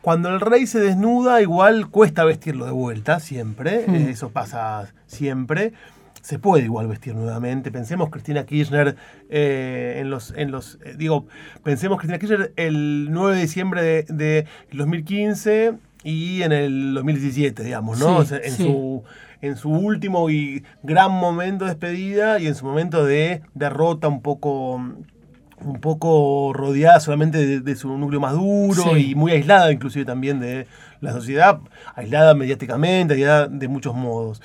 Cuando 0.00 0.30
el 0.30 0.40
rey 0.40 0.66
se 0.66 0.80
desnuda, 0.80 1.42
igual 1.42 1.88
cuesta 1.90 2.24
vestirlo 2.24 2.64
de 2.64 2.72
vuelta, 2.72 3.20
siempre. 3.20 3.84
Hmm. 3.86 3.94
Eh, 3.94 4.10
eso 4.10 4.30
pasa 4.30 4.94
siempre. 5.06 5.74
Se 6.22 6.38
puede 6.38 6.64
igual 6.64 6.88
vestir 6.88 7.14
nuevamente. 7.14 7.70
Pensemos 7.70 8.08
Cristina 8.08 8.46
Kirchner 8.46 8.96
eh, 9.28 9.98
en 9.98 10.08
los. 10.08 10.32
En 10.34 10.50
los 10.50 10.78
digo, 10.96 11.26
pensemos 11.62 11.98
Cristina 11.98 12.18
Kirchner 12.18 12.52
el 12.56 13.08
9 13.10 13.36
de 13.36 13.42
diciembre 13.42 13.82
de, 14.08 14.46
2015 14.72 15.74
y 16.04 16.42
en 16.42 16.52
el 16.52 16.94
2017, 16.94 17.62
digamos, 17.62 17.98
¿no? 17.98 18.22
en 18.22 18.52
su 18.52 19.04
en 19.40 19.56
su 19.56 19.70
último 19.70 20.30
y 20.30 20.64
gran 20.82 21.12
momento 21.12 21.64
de 21.64 21.72
despedida 21.72 22.38
y 22.38 22.46
en 22.46 22.54
su 22.54 22.64
momento 22.64 23.04
de 23.04 23.42
derrota 23.54 24.08
un 24.08 24.22
poco 24.22 24.80
un 25.60 25.80
poco 25.80 26.52
rodeada 26.54 27.00
solamente 27.00 27.60
de, 27.60 27.76
su 27.76 27.96
núcleo 27.96 28.20
más 28.20 28.32
duro 28.32 28.96
y 28.96 29.14
muy 29.14 29.32
aislada 29.32 29.72
inclusive 29.72 30.04
también 30.04 30.38
de 30.38 30.66
la 31.00 31.12
sociedad, 31.12 31.58
aislada 31.94 32.34
mediáticamente, 32.34 33.14
aislada 33.14 33.48
de 33.48 33.68
muchos 33.68 33.94
modos. 33.94 34.40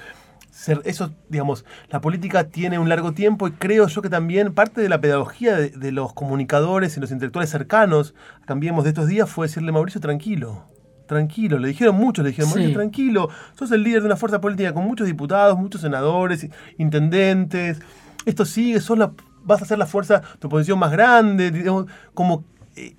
Eso, 0.85 1.11
digamos, 1.29 1.65
la 1.89 1.99
política 1.99 2.45
tiene 2.45 2.79
un 2.79 2.87
largo 2.87 3.11
tiempo 3.11 3.47
y 3.47 3.51
creo 3.51 3.87
yo 3.87 4.01
que 4.01 4.09
también 4.09 4.53
parte 4.53 4.81
de 4.81 4.87
la 4.87 5.01
pedagogía 5.01 5.57
de, 5.57 5.69
de 5.69 5.91
los 5.91 6.13
comunicadores 6.13 6.95
y 6.95 6.99
los 6.99 7.11
intelectuales 7.11 7.49
cercanos, 7.49 8.15
cambiemos 8.45 8.83
de 8.83 8.91
estos 8.91 9.07
días, 9.07 9.29
fue 9.29 9.47
decirle 9.47 9.71
Mauricio 9.71 9.99
tranquilo 9.99 10.72
tranquilo, 11.07 11.59
le 11.59 11.69
dijeron 11.69 11.95
muchos, 11.95 12.23
le 12.23 12.29
dijeron, 12.29 12.49
Mauricio, 12.49 12.73
tranquilo, 12.73 13.29
sos 13.57 13.71
el 13.71 13.83
líder 13.83 14.01
de 14.01 14.07
una 14.07 14.15
fuerza 14.15 14.41
política 14.41 14.73
con 14.73 14.85
muchos 14.85 15.07
diputados, 15.07 15.57
muchos 15.57 15.81
senadores, 15.81 16.47
intendentes, 16.77 17.79
esto 18.25 18.45
sigue, 18.45 18.79
sos 18.79 18.97
la, 18.97 19.11
vas 19.43 19.61
a 19.61 19.65
ser 19.65 19.77
la 19.77 19.85
fuerza 19.85 20.21
de 20.39 20.47
oposición 20.47 20.79
más 20.79 20.91
grande, 20.91 21.51
digamos, 21.51 21.87
como 22.13 22.45
eh, 22.75 22.95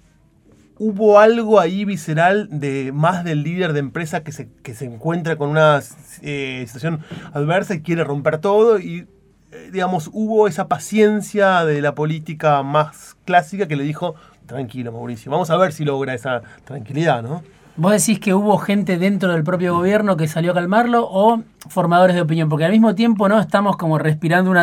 hubo 0.78 1.18
algo 1.18 1.60
ahí 1.60 1.84
visceral 1.84 2.48
de 2.50 2.92
más 2.92 3.24
del 3.24 3.42
líder 3.42 3.72
de 3.72 3.80
empresa 3.80 4.22
que 4.22 4.32
se, 4.32 4.48
que 4.62 4.74
se 4.74 4.84
encuentra 4.84 5.36
con 5.36 5.50
una 5.50 5.80
eh, 6.22 6.64
situación 6.66 7.00
adversa 7.32 7.74
y 7.74 7.82
quiere 7.82 8.04
romper 8.04 8.38
todo 8.38 8.78
y 8.78 9.06
eh, 9.52 9.70
digamos, 9.72 10.10
hubo 10.12 10.48
esa 10.48 10.66
paciencia 10.66 11.64
de 11.64 11.80
la 11.80 11.94
política 11.94 12.62
más 12.62 13.16
clásica 13.24 13.68
que 13.68 13.76
le 13.76 13.84
dijo, 13.84 14.16
tranquilo 14.46 14.92
Mauricio, 14.92 15.30
vamos 15.30 15.48
a 15.50 15.56
ver 15.56 15.72
si 15.72 15.84
logra 15.84 16.12
esa 16.12 16.42
tranquilidad, 16.64 17.22
¿no? 17.22 17.42
¿Vos 17.76 17.90
decís 17.90 18.20
que 18.20 18.32
hubo 18.32 18.56
gente 18.58 18.98
dentro 18.98 19.32
del 19.32 19.42
propio 19.42 19.74
gobierno 19.74 20.16
que 20.16 20.28
salió 20.28 20.52
a 20.52 20.54
calmarlo 20.54 21.08
o 21.10 21.42
formadores 21.68 22.14
de 22.14 22.22
opinión? 22.22 22.48
Porque 22.48 22.64
al 22.64 22.70
mismo 22.70 22.94
tiempo 22.94 23.28
no 23.28 23.40
estamos 23.40 23.76
como 23.76 23.98
respirando 23.98 24.48
una, 24.52 24.62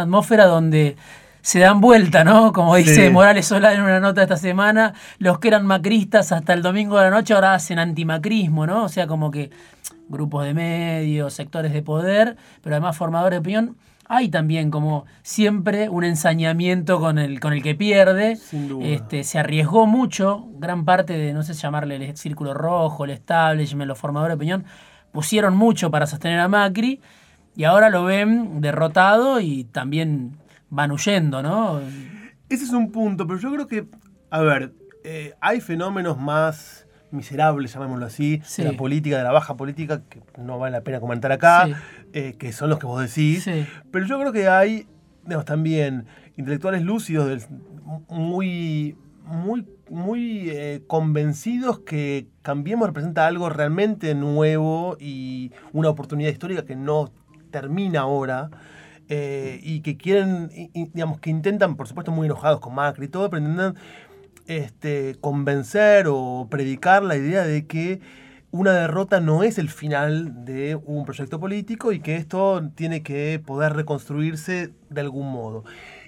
atmósfera 0.00 0.46
donde 0.46 0.96
se 1.40 1.60
dan 1.60 1.80
vuelta, 1.80 2.24
¿no? 2.24 2.52
Como 2.52 2.74
dice 2.74 3.10
Morales 3.10 3.46
Solá 3.46 3.74
en 3.74 3.82
una 3.82 4.00
nota 4.00 4.22
esta 4.22 4.36
semana, 4.36 4.94
los 5.20 5.38
que 5.38 5.46
eran 5.46 5.66
macristas 5.66 6.32
hasta 6.32 6.52
el 6.52 6.62
domingo 6.62 6.98
de 6.98 7.04
la 7.04 7.10
noche 7.10 7.32
ahora 7.32 7.54
hacen 7.54 7.78
antimacrismo, 7.78 8.66
¿no? 8.66 8.84
O 8.84 8.88
sea, 8.88 9.06
como 9.06 9.30
que 9.30 9.50
grupos 10.08 10.44
de 10.44 10.52
medios, 10.52 11.34
sectores 11.34 11.72
de 11.72 11.82
poder, 11.82 12.36
pero 12.60 12.74
además 12.74 12.96
formadores 12.96 13.36
de 13.36 13.40
opinión 13.40 13.76
hay 14.08 14.30
también 14.30 14.70
como 14.70 15.04
siempre 15.22 15.90
un 15.90 16.02
ensañamiento 16.02 16.98
con 16.98 17.18
el, 17.18 17.40
con 17.40 17.52
el 17.52 17.62
que 17.62 17.74
pierde. 17.74 18.38
Este, 18.82 19.22
se 19.22 19.38
arriesgó 19.38 19.86
mucho, 19.86 20.46
gran 20.58 20.86
parte 20.86 21.12
de, 21.12 21.34
no 21.34 21.42
sé 21.42 21.52
llamarle 21.52 21.96
el 21.96 22.16
círculo 22.16 22.54
rojo, 22.54 23.04
el 23.04 23.10
establishment, 23.10 23.86
los 23.86 23.98
formadores 23.98 24.32
de 24.32 24.36
opinión, 24.36 24.64
pusieron 25.12 25.56
mucho 25.56 25.90
para 25.90 26.06
sostener 26.06 26.40
a 26.40 26.48
Macri 26.48 27.00
y 27.54 27.64
ahora 27.64 27.90
lo 27.90 28.04
ven 28.04 28.62
derrotado 28.62 29.40
y 29.40 29.64
también 29.64 30.38
van 30.70 30.90
huyendo, 30.90 31.42
¿no? 31.42 31.80
Ese 32.48 32.64
es 32.64 32.70
un 32.70 32.90
punto, 32.90 33.26
pero 33.26 33.38
yo 33.38 33.52
creo 33.52 33.66
que, 33.66 33.86
a 34.30 34.40
ver, 34.40 34.72
eh, 35.04 35.34
hay 35.40 35.60
fenómenos 35.60 36.18
más 36.18 36.86
miserables, 37.10 37.72
llamémoslo 37.72 38.06
así, 38.06 38.42
de 38.56 38.64
la 38.64 38.72
política, 38.72 39.18
de 39.18 39.24
la 39.24 39.32
baja 39.32 39.56
política, 39.56 40.02
que 40.08 40.20
no 40.36 40.58
vale 40.58 40.72
la 40.72 40.82
pena 40.82 41.00
comentar 41.00 41.32
acá, 41.32 41.68
eh, 42.12 42.34
que 42.38 42.52
son 42.52 42.70
los 42.70 42.78
que 42.78 42.86
vos 42.86 43.00
decís. 43.02 43.48
Pero 43.90 44.06
yo 44.06 44.18
creo 44.18 44.32
que 44.32 44.48
hay 44.48 44.86
digamos, 45.24 45.44
también 45.44 46.06
intelectuales 46.36 46.82
lúcidos, 46.82 47.48
muy, 48.08 48.96
muy, 49.24 49.66
muy 49.90 50.50
eh, 50.50 50.82
convencidos 50.86 51.80
que 51.80 52.28
Cambiemos 52.42 52.88
representa 52.88 53.26
algo 53.26 53.50
realmente 53.50 54.14
nuevo 54.14 54.96
y 54.98 55.52
una 55.72 55.90
oportunidad 55.90 56.30
histórica 56.30 56.64
que 56.64 56.76
no 56.76 57.12
termina 57.50 58.00
ahora. 58.00 58.50
Eh, 59.10 59.60
y 59.62 59.80
que 59.80 59.96
quieren, 59.96 60.50
digamos, 60.74 61.18
que 61.18 61.30
intentan, 61.30 61.76
por 61.76 61.88
supuesto, 61.88 62.12
muy 62.12 62.26
enojados 62.26 62.60
con 62.60 62.74
Macri 62.74 63.06
y 63.06 63.08
todo, 63.08 63.30
pero 63.30 63.40
intentan 63.40 63.74
este, 64.48 65.16
convencer 65.20 66.06
o 66.08 66.46
predicar 66.50 67.02
la 67.02 67.16
idea 67.16 67.44
de 67.44 67.66
que 67.66 68.00
una 68.50 68.72
derrota 68.72 69.20
no 69.20 69.42
es 69.42 69.58
el 69.58 69.68
final 69.68 70.44
de 70.44 70.74
un 70.76 71.04
proyecto 71.04 71.38
político 71.38 71.92
y 71.92 72.00
que 72.00 72.16
esto 72.16 72.70
tiene 72.74 73.02
que 73.02 73.42
poder 73.44 73.74
reconstruirse 73.74 74.72
de 74.88 75.00
algún 75.00 75.30
modo. 75.30 75.64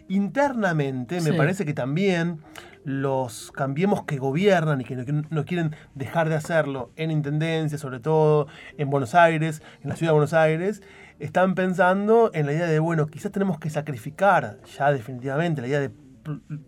Internamente 0.09 1.21
me 1.21 1.35
parece 1.35 1.65
que 1.65 1.75
también 1.75 2.41
los 2.85 3.53
cambiemos 3.53 4.05
que 4.05 4.17
gobiernan 4.17 4.81
y 4.81 4.85
que 4.85 4.97
no, 4.97 5.45
quieren 5.45 5.77
dejar 5.95 6.29
de 6.31 6.35
hacerlo 6.35 6.91
en 6.97 7.11
Intendencia, 7.11 7.79
sobre 7.79 8.01
todo 8.01 8.47
en 8.79 8.89
Buenos 8.89 9.15
Aires, 9.15 9.63
en 9.83 9.91
la 9.91 9.97
ciudad 9.97 10.11
de 10.11 10.15
Buenos 10.15 10.33
Aires, 10.33 10.83
están 11.19 11.55
pensando 11.55 12.31
en 12.33 12.47
la 12.47 12.55
idea 12.55 12.67
de, 12.67 12.79
bueno, 12.79 13.07
quizás 13.07 13.31
tenemos 13.31 13.59
que 13.59 13.69
sacrificar 13.69 14.59
ya 14.79 14.91
definitivamente 14.91 15.61
la 15.61 15.69
idea 15.69 15.81
de, 15.81 15.91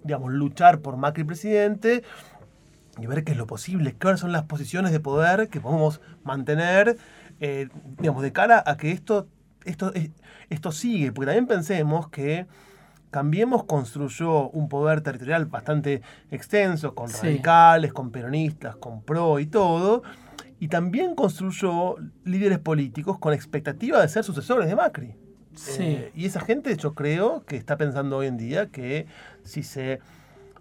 digamos, 0.05 0.33
luchar 0.33 0.81
por 0.81 0.99
Macri 0.99 1.25
presidente 1.25 2.03
y 2.99 3.07
ver 3.07 3.25
qué 3.25 3.33
es 3.33 3.39
lo 3.39 3.47
posible, 3.47 3.95
cuáles 3.95 4.21
son 4.21 4.33
las 4.33 4.45
posiciones 4.45 4.93
de 4.93 5.01
poder 5.01 5.49
que 5.49 5.61
podemos 5.61 6.01
mantener, 6.25 6.99
eh, 7.41 7.69
digamos, 7.99 8.23
de 8.23 8.33
cara 8.33 8.63
a 8.67 8.77
que 8.77 8.91
esto, 8.91 9.29
esto, 9.65 9.93
esto 10.51 10.73
sigue, 10.73 11.13
porque 11.13 11.27
también 11.27 11.47
pensemos 11.47 12.09
que 12.09 12.47
Cambiemos 13.13 13.65
construyó 13.65 14.49
un 14.49 14.71
poder 14.71 15.03
territorial 15.03 15.45
bastante 15.45 16.01
extenso, 16.31 16.95
con 16.95 17.13
radicales, 17.13 17.93
con 17.93 18.11
peronistas, 18.11 18.75
con 18.77 19.03
pro 19.03 19.39
y 19.39 19.45
todo, 19.45 20.03
y 20.59 20.69
también 20.69 21.15
construyó 21.15 21.97
líderes 22.25 22.59
políticos 22.59 23.19
con 23.19 23.35
expectativa 23.35 24.01
de 24.01 24.09
ser 24.09 24.25
sucesores 24.25 24.67
de 24.67 24.77
Macri. 24.77 25.15
Eh, 25.79 26.11
y 26.15 26.25
esa 26.25 26.41
gente 26.41 26.75
yo 26.75 26.95
creo 26.95 27.45
que 27.45 27.57
está 27.57 27.77
pensando 27.77 28.17
hoy 28.17 28.29
en 28.29 28.39
día 28.39 28.71
que 28.71 29.05
si 29.45 29.63
se 29.63 30.01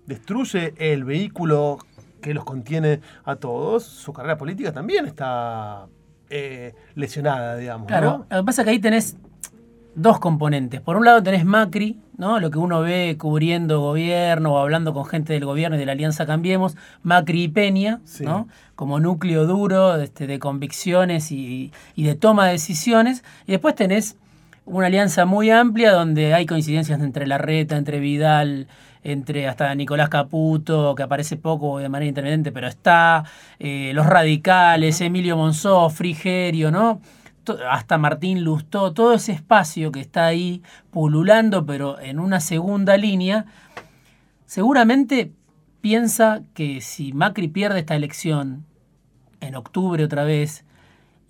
destruye 0.06 0.74
el 0.78 1.06
vehículo 1.06 1.78
que 2.22 2.34
los 2.34 2.44
contiene 2.44 3.02
a 3.26 3.36
todos, 3.36 3.84
su 3.84 4.14
carrera 4.14 4.38
política 4.38 4.72
también 4.72 5.06
está 5.06 5.88
eh, 6.30 6.74
lesionada, 6.96 7.58
digamos. 7.58 7.88
Claro, 7.88 8.26
lo 8.30 8.38
que 8.38 8.46
pasa 8.46 8.62
es 8.62 8.66
que 8.66 8.72
ahí 8.72 8.80
tenés 8.80 9.18
dos 9.96 10.20
componentes. 10.20 10.82
Por 10.82 10.96
un 10.96 11.06
lado 11.06 11.22
tenés 11.22 11.46
Macri, 11.46 12.00
¿no? 12.18 12.40
Lo 12.40 12.52
que 12.52 12.58
uno 12.58 12.82
ve 12.82 13.18
cubriendo 13.20 13.82
gobierno 13.82 14.54
o 14.54 14.58
hablando 14.58 14.94
con 14.94 15.06
gente 15.06 15.34
del 15.34 15.46
gobierno 15.46 15.76
y 15.76 15.80
de 15.80 15.86
la 15.86 15.92
Alianza 15.92 16.26
Cambiemos, 16.26 16.78
Macri 17.04 17.44
y 17.44 17.48
Peña, 17.50 18.00
¿no? 18.22 18.48
Como 18.76 19.00
núcleo 19.00 19.46
duro 19.46 19.96
este, 19.96 20.28
de 20.28 20.40
convicciones 20.40 21.32
y, 21.32 21.72
de 21.98 22.16
toma 22.16 22.46
de 22.46 22.54
decisiones. 22.54 23.24
Y 23.46 23.52
después 23.52 23.76
tenés 23.76 24.18
una 24.66 24.88
alianza 24.88 25.26
muy 25.26 25.50
amplia 25.50 25.92
donde 25.92 26.34
hay 26.34 26.46
coincidencias 26.46 27.02
entre 27.02 27.28
Larreta, 27.28 27.76
entre 27.76 28.00
Vidal, 28.00 28.68
entre 29.04 29.48
hasta 29.48 29.74
Nicolás 29.76 30.10
Caputo, 30.10 30.96
que 30.96 31.04
aparece 31.04 31.38
poco 31.38 31.80
de 31.80 31.90
manera 31.90 32.10
intermitente, 32.10 32.52
pero 32.52 32.68
está, 32.68 33.24
eh, 33.60 33.92
los 33.94 34.06
radicales, 34.06 35.02
Emilio 35.02 35.38
Monzó, 35.38 35.90
Frigerio, 35.90 36.72
¿no? 36.72 37.02
hasta 37.70 37.98
Martín 37.98 38.44
Lustó, 38.44 38.94
todo 38.94 39.14
ese 39.14 39.32
espacio 39.32 39.92
que 39.92 40.00
está 40.00 40.26
ahí 40.28 40.62
pululando, 40.92 41.66
pero 41.66 42.00
en 42.00 42.20
una 42.20 42.40
segunda 42.40 42.98
línea, 42.98 43.46
seguramente 44.46 45.32
piensa 45.82 46.44
que 46.54 46.82
si 46.82 47.14
Macri 47.14 47.48
pierde 47.48 47.80
esta 47.80 47.96
elección 47.96 48.66
en 49.40 49.56
octubre 49.56 50.04
otra 50.04 50.24
vez 50.24 50.64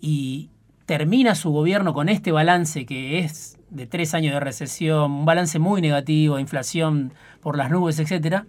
y 0.01 0.49
termina 0.85 1.35
su 1.35 1.51
gobierno 1.51 1.93
con 1.93 2.09
este 2.09 2.31
balance 2.31 2.85
que 2.85 3.19
es 3.19 3.57
de 3.71 3.87
tres 3.87 4.13
años 4.13 4.33
de 4.33 4.39
recesión, 4.39 5.11
un 5.11 5.25
balance 5.25 5.57
muy 5.57 5.81
negativo, 5.81 6.37
inflación 6.37 7.13
por 7.41 7.57
las 7.57 7.71
nubes, 7.71 7.99
etc., 7.99 8.43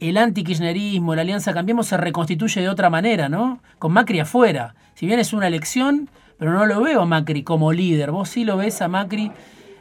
el 0.00 0.16
anti-kirchnerismo, 0.16 1.16
la 1.16 1.22
alianza 1.22 1.52
Cambiemos 1.52 1.88
se 1.88 1.96
reconstituye 1.96 2.60
de 2.60 2.68
otra 2.68 2.88
manera, 2.88 3.28
¿no? 3.28 3.60
Con 3.80 3.92
Macri 3.92 4.20
afuera. 4.20 4.76
Si 4.94 5.06
bien 5.06 5.18
es 5.18 5.32
una 5.32 5.48
elección, 5.48 6.08
pero 6.38 6.52
no 6.52 6.66
lo 6.66 6.80
veo 6.80 7.02
a 7.02 7.06
Macri 7.06 7.42
como 7.42 7.72
líder. 7.72 8.12
Vos 8.12 8.28
sí 8.28 8.44
lo 8.44 8.56
ves 8.56 8.80
a 8.80 8.86
Macri 8.86 9.32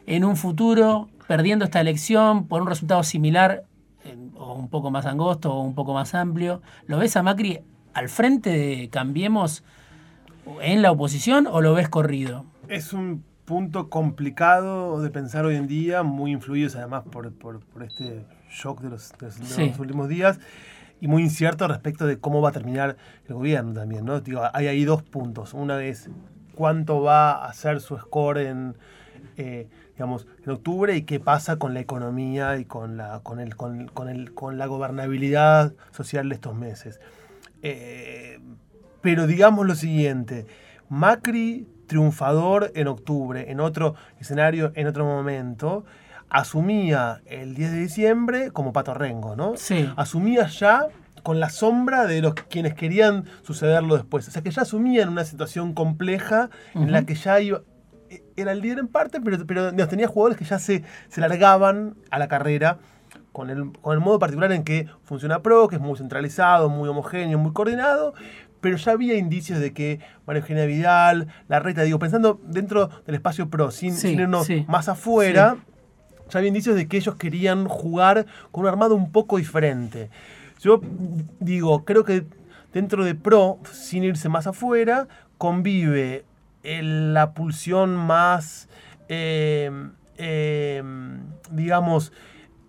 en 0.08 0.25
un 0.25 0.36
futuro 0.36 1.08
perdiendo 1.27 1.66
esta 1.66 1.82
elección 1.82 2.48
por 2.48 2.64
un 2.64 2.68
resultado 2.68 3.03
similar, 3.03 3.66
o 4.36 4.53
un 4.53 4.70
poco 4.70 4.90
más 4.90 5.05
angosto 5.05 5.53
o 5.53 5.62
un 5.62 5.75
poco 5.75 5.94
más 5.94 6.16
amplio. 6.16 6.62
¿Lo 6.88 6.98
ves 6.98 7.16
a 7.16 7.22
Macri 7.22 7.60
al 7.94 8.10
frente 8.10 8.50
de 8.50 8.90
Cambiemos 8.90 9.64
en 10.62 10.81
la 10.81 10.92
oposición 10.92 11.46
o 11.46 11.62
lo 11.62 11.74
ves 11.74 11.90
corrido? 11.90 12.46
Es 12.70 12.94
un 12.94 13.24
punto 13.48 13.90
complicado 13.90 15.01
de 15.01 15.10
pensar 15.10 15.46
hoy 15.46 15.55
en 15.55 15.68
día, 15.68 16.03
muy 16.03 16.33
influidos 16.33 16.75
además 16.75 17.05
por, 17.10 17.31
este 17.81 18.25
shock 18.51 18.81
de 18.81 18.90
los, 18.90 19.14
últimos 19.79 20.10
días 20.10 20.38
y 21.00 21.07
muy 21.07 21.24
incierto 21.24 21.66
respecto 21.66 22.05
de 22.05 22.20
cómo 22.20 22.42
va 22.42 22.50
a 22.50 22.51
terminar 22.51 22.98
el 23.25 23.36
gobierno 23.36 23.72
también, 23.72 24.03
¿no? 24.03 24.20
Digo, 24.20 24.42
hay 24.51 24.68
ahí 24.68 24.83
dos 24.83 25.01
puntos. 25.01 25.53
Una 25.53 25.77
vez 25.77 26.10
cuánto 26.55 27.01
va 27.01 27.46
a 27.46 27.53
ser 27.53 27.79
su 27.79 27.98
score 27.98 28.40
en, 28.40 28.75
eh, 29.38 29.70
digamos, 29.94 30.27
en 30.44 30.51
octubre 30.51 30.98
y 30.98 31.03
qué 31.03 31.22
pasa 31.22 31.55
con 31.55 31.74
la 31.74 31.79
economía 31.79 32.57
y 32.57 32.66
con 32.66 32.98
la, 32.98 33.22
con 33.24 33.40
el, 33.40 33.55
con, 33.55 34.10
el, 34.10 34.33
con 34.33 34.57
la 34.57 34.66
gobernabilidad 34.66 35.74
social 35.92 36.27
de 36.27 36.36
estos 36.36 36.53
meses. 36.53 37.00
Eh, 37.62 38.42
pero 39.00 39.25
digamos 39.25 39.66
lo 39.66 39.75
siguiente, 39.75 40.48
Macri 40.90 41.66
triunfador 41.88 42.72
en 42.76 42.88
octubre, 42.88 43.50
en 43.50 43.60
otro 43.60 43.96
escenario, 44.20 44.72
en 44.76 44.88
otro 44.88 45.06
momento, 45.06 45.86
asumía 46.30 47.22
el 47.26 47.56
10 47.56 47.72
de 47.72 47.78
diciembre 47.80 48.52
como 48.52 48.74
Pato 48.74 48.94
Rengo, 48.94 49.36
¿no? 49.36 49.54
Sí. 49.56 49.90
Asumía 49.96 50.48
ya 50.48 50.88
con 51.24 51.40
la 51.40 51.50
sombra 51.50 52.06
de 52.06 52.22
los 52.22 52.34
quienes 52.36 52.74
querían 52.74 53.26
sucederlo 53.42 53.96
después. 53.96 54.28
O 54.28 54.32
sea 54.32 54.42
que 54.42 54.52
ya 54.52 54.62
asumían 54.62 55.10
una 55.10 55.26
situación 55.26 55.74
compleja 55.74 56.50
en 56.74 56.92
la 56.92 57.04
que 57.06 57.16
ya 57.16 57.40
iba, 57.42 57.64
e, 58.10 58.24
era 58.36 58.52
el 58.52 58.62
líder 58.62 58.80
en 58.80 58.88
parte, 58.88 59.20
pero, 59.20 59.46
pero 59.46 59.74
tenía 59.88 60.08
jugadores 60.08 60.38
que 60.38 60.46
ya 60.46 60.60
se, 60.60 60.84
se 61.10 61.22
largaban 61.22 61.96
a 62.12 62.20
la 62.20 62.28
carrera 62.28 62.78
con 63.38 63.50
el, 63.50 63.72
con 63.82 63.94
el 63.94 64.00
modo 64.00 64.20
particular 64.20 64.52
en 64.52 64.64
que 64.64 64.88
funciona 65.04 65.44
Pro, 65.44 65.68
que 65.68 65.76
es 65.76 65.82
muy 65.82 65.98
centralizado, 65.98 66.70
muy 66.70 66.90
homogéneo, 66.90 67.38
muy 67.38 67.54
coordinado, 67.54 68.14
pero 68.68 68.75
ya 68.75 68.92
había 68.92 69.16
indicios 69.16 69.62
de 69.62 69.72
que 69.72 70.01
María 70.25 70.42
Eugenia 70.42 70.66
Vidal, 70.66 71.30
la 71.48 71.62
reta, 71.62 71.84
digo, 71.84 72.00
pensando 72.00 72.38
dentro 72.44 72.90
del 73.06 73.16
espacio 73.16 73.50
Pro, 73.50 73.72
sin, 73.72 73.96
irnos 74.06 74.50
más 74.68 74.90
afuera, 74.90 75.56
ya 76.30 76.40
había 76.40 76.50
indicios 76.50 76.75
de 76.75 76.90
que 76.90 76.98
ellos 76.98 77.16
querían 77.16 77.70
jugar 77.70 78.25
con 78.51 78.64
un 78.64 78.68
armado 78.68 78.94
un 78.94 79.14
poco 79.14 79.38
diferente. 79.38 80.10
Yo 80.60 80.82
digo, 81.40 81.86
creo 81.86 82.03
que 82.03 82.25
dentro 82.74 83.06
de 83.06 83.16
Pro, 83.16 83.60
sin 83.72 84.03
irse 84.03 84.27
más 84.27 84.48
afuera, 84.48 85.08
convive 85.38 86.25
la 86.62 87.32
pulsión 87.34 87.96
más, 87.96 88.68
eh, 89.08 89.72
eh, 90.18 90.84
digamos, 91.51 92.12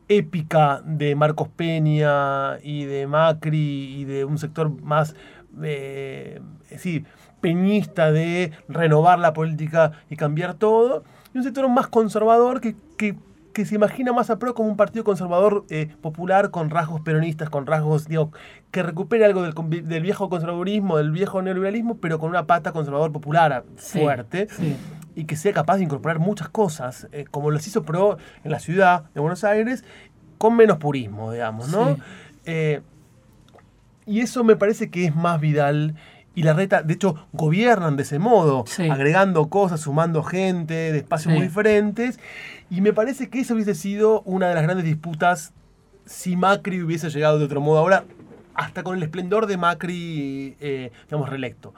épica 0.09 0.81
de 0.85 1.17
Marcos 1.17 1.49
Peña 1.49 2.61
y 2.63 2.85
de 2.85 3.09
Macri 3.09 3.97
y 3.97 4.05
de 4.05 4.25
un 4.25 4.39
sector 4.39 4.71
más, 4.81 5.17
eh, 5.63 6.41
peñista 7.41 8.11
de 8.11 8.53
renovar 8.69 9.19
la 9.19 9.33
política 9.33 9.93
y 10.11 10.17
cambiar 10.17 10.55
todo, 10.55 11.05
y 11.35 11.39
un 11.39 11.45
sector 11.45 11.69
más 11.69 11.87
conservador 11.87 12.61
que, 12.61 12.75
que 12.97 13.17
que 13.59 13.67
se 13.67 13.75
imagina 13.75 14.13
más 14.13 14.31
a 14.31 14.39
PRO 14.39 14.55
como 14.55 14.69
un 14.69 14.77
partido 14.77 15.03
conservador 15.03 15.65
eh, 15.69 15.89
popular 16.01 16.53
con 16.53 16.71
rasgos 16.71 17.01
peronistas, 17.01 17.51
con 17.51 17.67
rasgos, 17.67 18.07
digo, 18.07 18.31
que 18.71 18.85
recupere 18.85 19.25
algo 19.25 19.43
del, 19.43 20.01
viejo 20.01 20.29
conservadurismo, 20.29 20.97
del 20.97 21.11
viejo 21.11 21.43
neoliberalismo, 21.43 21.97
pero 21.97 22.21
con 22.21 22.31
una 22.31 22.47
pata 22.47 22.71
conservador 22.71 23.11
popular 23.11 23.65
fuerte. 23.77 24.47
Y 25.17 25.25
que 25.25 25.35
sea 25.35 25.53
capaz 25.53 25.79
de 25.79 25.83
incorporar 25.83 26.21
muchas 26.21 26.49
cosas, 26.51 27.09
eh, 27.11 27.25
como 27.29 27.51
los 27.51 27.67
hizo 27.67 27.83
PRO 27.83 28.19
en 28.45 28.53
la 28.53 28.61
ciudad 28.61 29.11
de 29.13 29.21
Buenos 29.21 29.43
Aires, 29.43 29.83
con 30.39 30.55
menos 30.55 30.79
purismo, 30.79 31.33
digamos, 31.33 31.69
¿no? 31.71 31.97
Eh, 32.45 32.81
y 34.09 34.21
eso 34.21 34.43
me 34.43 34.57
parece 34.57 34.91
que 34.91 35.05
es 35.05 35.15
más 35.15 35.41
Vidal 35.41 35.95
y 36.39 36.45
la 36.45 36.53
reta, 36.53 36.83
de 36.85 36.95
hecho, 36.95 37.17
gobiernan 37.33 37.97
de 37.97 38.05
ese 38.05 38.21
modo, 38.21 38.65
agregando 38.91 39.49
cosas, 39.49 39.81
sumando 39.81 40.23
gente 40.23 40.93
de 40.93 40.99
espacios 40.99 41.35
muy 41.35 41.43
diferentes. 41.43 42.21
Y 42.71 42.81
me 42.81 42.93
parece 42.93 43.29
que 43.29 43.41
eso 43.41 43.55
hubiese 43.55 43.75
sido 43.75 44.23
una 44.23 44.49
de 44.49 44.55
las 44.55 44.63
grandes 44.63 44.87
disputas 44.87 45.53
si 46.07 46.37
Macri 46.37 46.81
hubiese 46.81 47.11
llegado 47.11 47.41
de 47.41 47.45
otro 47.45 47.61
modo. 47.61 47.79
Ahora, 47.79 48.05
hasta 48.55 48.85
con 48.85 48.97
el 48.97 49.03
esplendor 49.03 49.49
de 49.49 49.57
Macri, 49.57 50.57
eh, 50.61 50.93
digamos, 51.07 51.29
reelecto. 51.29 51.75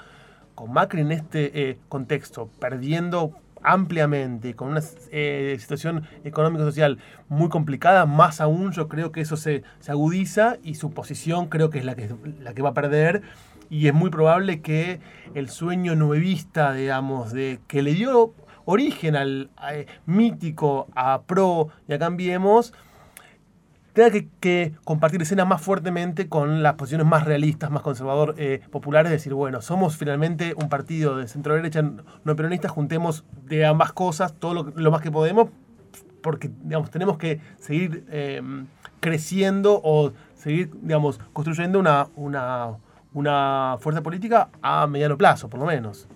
Con 0.54 0.74
Macri 0.74 1.00
en 1.00 1.12
este 1.12 1.70
eh, 1.70 1.78
contexto, 1.88 2.50
perdiendo 2.58 3.32
ampliamente, 3.62 4.54
con 4.54 4.68
una 4.68 4.82
eh, 5.10 5.56
situación 5.58 6.04
económico-social 6.24 6.98
muy 7.28 7.48
complicada, 7.48 8.06
más 8.06 8.40
aún 8.40 8.72
yo 8.72 8.88
creo 8.88 9.12
que 9.12 9.20
eso 9.20 9.36
se, 9.36 9.62
se, 9.80 9.92
agudiza 9.92 10.56
y 10.62 10.74
su 10.74 10.90
posición 10.90 11.48
creo 11.48 11.70
que 11.70 11.78
es 11.78 11.84
la 11.84 11.94
que, 11.94 12.10
la 12.40 12.54
que 12.54 12.62
va 12.62 12.70
a 12.70 12.74
perder. 12.74 13.22
Y 13.68 13.86
es 13.86 13.94
muy 13.94 14.10
probable 14.10 14.62
que 14.62 15.00
el 15.34 15.48
sueño 15.48 15.94
nuevista, 15.94 16.72
digamos, 16.72 17.32
de 17.32 17.60
que 17.68 17.82
le 17.82 17.94
dio 17.94 18.34
origen 18.64 19.16
al 19.16 19.50
mítico 20.06 20.88
a 20.94 21.22
Pro 21.22 21.68
y 21.88 21.98
Cambiemos, 21.98 22.72
tenga 23.92 24.10
que, 24.40 24.72
compartir 24.84 25.22
escena 25.22 25.44
más 25.44 25.60
fuertemente 25.60 26.28
con 26.28 26.62
las 26.62 26.74
posiciones 26.74 27.06
más 27.06 27.24
realistas, 27.24 27.70
más 27.70 27.82
conservador, 27.82 28.34
eh, 28.38 28.60
populares, 28.70 29.10
decir, 29.10 29.34
bueno, 29.34 29.62
somos 29.62 29.96
finalmente 29.96 30.54
un 30.56 30.68
partido 30.68 31.16
de 31.16 31.28
centro 31.28 31.54
derecha 31.54 31.82
no 31.82 32.36
peronista, 32.36 32.68
juntemos 32.68 33.24
de 33.44 33.66
ambas 33.66 33.92
cosas 33.92 34.34
todo 34.34 34.70
lo, 34.74 34.90
más 34.90 35.02
que 35.02 35.10
podemos, 35.10 35.48
porque 36.22 36.50
digamos, 36.62 36.90
tenemos 36.90 37.18
que 37.18 37.40
seguir 37.58 38.04
eh, 38.10 38.42
creciendo 39.00 39.80
o 39.82 40.12
seguir 40.34 40.70
digamos, 40.82 41.18
construyendo 41.32 41.78
una, 41.78 42.08
una, 42.16 42.76
una 43.12 43.76
fuerza 43.80 44.02
política 44.02 44.48
a 44.62 44.86
mediano 44.86 45.16
plazo, 45.16 45.48
por 45.48 45.60
lo 45.60 45.66
menos. 45.66 46.08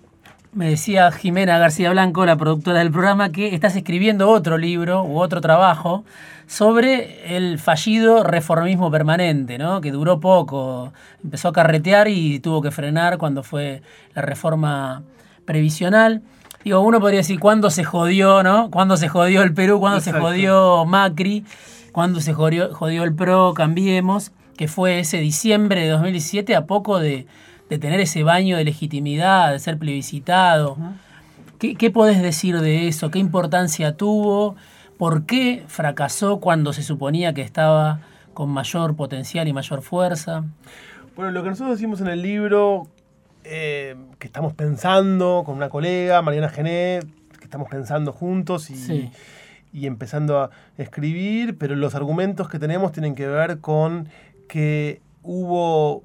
Me 0.55 0.69
decía 0.69 1.11
Jimena 1.11 1.57
García 1.57 1.91
Blanco, 1.91 2.25
la 2.25 2.37
productora 2.37 2.79
del 2.79 2.89
programa, 2.89 3.29
que 3.29 3.53
estás 3.53 3.75
escribiendo 3.75 4.29
otro 4.29 4.57
libro 4.57 5.03
u 5.03 5.19
otro 5.19 5.41
trabajo 5.41 6.05
sobre 6.47 7.35
el 7.35 7.59
fallido 7.59 8.23
reformismo 8.23 8.89
permanente, 8.89 9.57
¿no? 9.57 9.81
que 9.81 9.91
duró 9.91 10.21
poco, 10.21 10.93
empezó 11.21 11.49
a 11.49 11.51
carretear 11.51 12.07
y 12.07 12.39
tuvo 12.39 12.61
que 12.61 12.71
frenar 12.71 13.17
cuando 13.17 13.43
fue 13.43 13.81
la 14.13 14.21
reforma 14.21 15.03
previsional. 15.43 16.21
Digo, 16.63 16.79
uno 16.79 17.01
podría 17.01 17.19
decir, 17.19 17.37
¿cuándo 17.37 17.69
se 17.69 17.83
jodió, 17.83 18.41
no? 18.41 18.71
¿Cuándo 18.71 18.95
se 18.95 19.09
jodió 19.09 19.41
el 19.41 19.53
Perú? 19.53 19.81
¿Cuándo 19.81 19.99
se 19.99 20.13
jodió 20.13 20.85
Macri? 20.85 21.43
¿Cuándo 21.91 22.21
se 22.21 22.31
jodió, 22.31 22.73
jodió 22.73 23.03
el 23.03 23.13
PRO? 23.13 23.53
Cambiemos, 23.53 24.31
que 24.55 24.69
fue 24.69 24.99
ese 24.99 25.17
diciembre 25.17 25.81
de 25.81 25.89
2017, 25.89 26.55
a 26.55 26.65
poco 26.65 26.99
de 26.99 27.27
de 27.69 27.79
tener 27.79 27.99
ese 27.99 28.23
baño 28.23 28.57
de 28.57 28.63
legitimidad, 28.63 29.51
de 29.51 29.59
ser 29.59 29.77
plebiscitado. 29.77 30.77
¿Qué, 31.59 31.75
¿Qué, 31.75 31.89
podés 31.91 32.21
decir 32.21 32.59
de 32.59 32.87
eso? 32.87 33.11
¿Qué 33.11 33.19
importancia 33.19 33.95
tuvo? 33.97 34.55
¿Por 34.97 35.25
qué 35.25 35.63
fracasó 35.67 36.39
cuando 36.39 36.73
se 36.73 36.83
suponía 36.83 37.33
que 37.33 37.41
estaba 37.41 38.01
con 38.33 38.49
mayor 38.49 38.95
potencial 38.95 39.47
y 39.47 39.53
mayor 39.53 39.81
fuerza? 39.81 40.43
Bueno, 41.15 41.31
lo 41.31 41.43
que 41.43 41.49
nosotros 41.49 41.77
decimos 41.77 42.01
en 42.01 42.07
el 42.07 42.21
libro, 42.21 42.87
eh, 43.43 43.95
que 44.19 44.27
estamos 44.27 44.53
pensando 44.53 45.43
con 45.45 45.55
una 45.55 45.69
colega, 45.69 46.21
Mariana 46.21 46.49
Genet, 46.49 47.05
que 47.37 47.45
estamos 47.45 47.69
pensando 47.69 48.11
juntos 48.11 48.69
y, 48.69 49.11
y 49.71 49.87
empezando 49.87 50.39
a 50.39 50.49
escribir, 50.77 51.57
pero 51.57 51.75
los 51.75 51.95
argumentos 51.95 52.49
que 52.49 52.59
tenemos 52.59 52.91
tienen 52.91 53.15
que 53.15 53.27
ver 53.27 53.59
con 53.59 54.09
que 54.47 55.01
hubo 55.23 56.03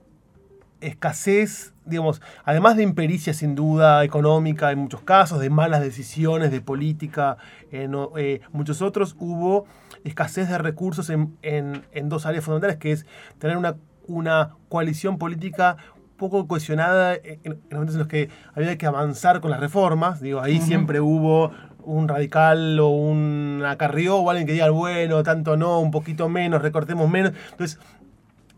escasez, 0.81 1.73
digamos, 1.85 2.23
además 2.45 2.77
de 2.77 2.83
impericia 2.83 3.35
sin 3.35 3.55
duda 3.55 4.05
económica 4.05 4.71
en 4.73 4.79
muchos 4.79 5.03
casos, 5.03 5.41
de 5.41 5.51
malas 5.51 5.81
decisiones 5.81 6.51
de 6.51 6.61
política 6.61 7.37
en 7.71 7.95
eh, 8.17 8.41
muchos 8.53 8.83
otros, 8.83 9.17
hubo 9.19 9.67
escasez 10.05 10.49
de 10.49 10.59
recursos 10.59 11.11
en, 11.11 11.85
dos 12.05 12.27
áreas 12.27 12.45
fundamentales, 12.45 12.77
que 12.79 12.93
es 12.93 13.07
tener 13.39 13.57
una, 13.57 13.77
una 14.07 14.57
coalición 14.69 15.19
política 15.19 15.77
poco 16.17 16.47
cohesionada 16.47 17.15
en, 17.15 17.41
los 17.45 17.59
momentos 17.73 17.95
en 17.95 18.01
los 18.01 18.09
que 18.09 18.29
había 18.55 18.77
que 18.77 18.87
avanzar 18.87 19.41
con 19.41 19.51
las 19.51 19.59
reformas, 19.59 20.21
digo, 20.21 20.41
ahí 20.41 20.61
siempre 20.61 21.01
hubo 21.01 21.51
un 21.83 22.09
radical 22.09 22.79
o 22.79 22.89
un 22.89 23.63
acarrió 23.67 24.17
o 24.17 24.31
alguien 24.31 24.47
que 24.47 24.53
diga, 24.53 24.71
bueno, 24.71 25.23
tanto 25.23 25.57
no, 25.57 25.81
un 25.81 25.91
poquito 25.91 26.29
menos, 26.29 26.63
recortemos 26.63 27.09
menos. 27.09 27.33
Entonces, 27.51 27.79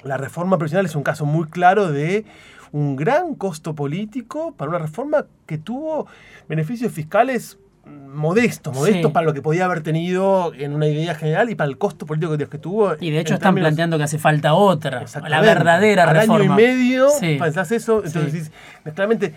la 0.05 0.17
reforma 0.17 0.59
profesional 0.59 0.87
es 0.87 0.95
un 0.95 1.03
caso 1.03 1.25
muy 1.27 1.47
claro 1.47 1.91
de 1.91 2.25
un 2.73 2.97
gran 2.97 3.35
costo 3.35 3.75
político 3.75 4.55
para 4.57 4.71
una 4.71 4.79
reforma 4.79 5.27
que 5.47 5.59
tuvo 5.59 6.07
beneficios 6.49 6.93
fiscales 6.93 7.59
modestos, 7.85 8.75
modestos 8.75 9.11
para 9.11 9.27
lo 9.27 9.35
que 9.35 9.43
podía 9.43 9.65
haber 9.65 9.83
tenido 9.83 10.53
en 10.55 10.75
una 10.75 10.87
idea 10.87 11.15
general 11.15 11.51
y 11.51 11.55
para 11.55 11.69
el 11.69 11.79
costo 11.79 12.07
político 12.07 12.37
que 12.39 12.59
tuvo. 12.59 12.95
Y 13.01 13.11
de 13.11 13.21
hecho 13.21 13.35
están 13.35 13.55
planteando 13.55 13.99
que 13.99 14.05
hace 14.05 14.19
falta 14.19 14.55
otra, 14.55 15.05
la 15.29 15.41
verdadera 15.41 16.05
Al 16.05 16.17
reforma. 16.17 16.35
año 16.37 16.45
y 16.45 16.57
medio 16.57 17.09
pensás 17.21 17.73
eso, 17.73 18.03
entonces 18.05 18.53
claramente 18.95 19.35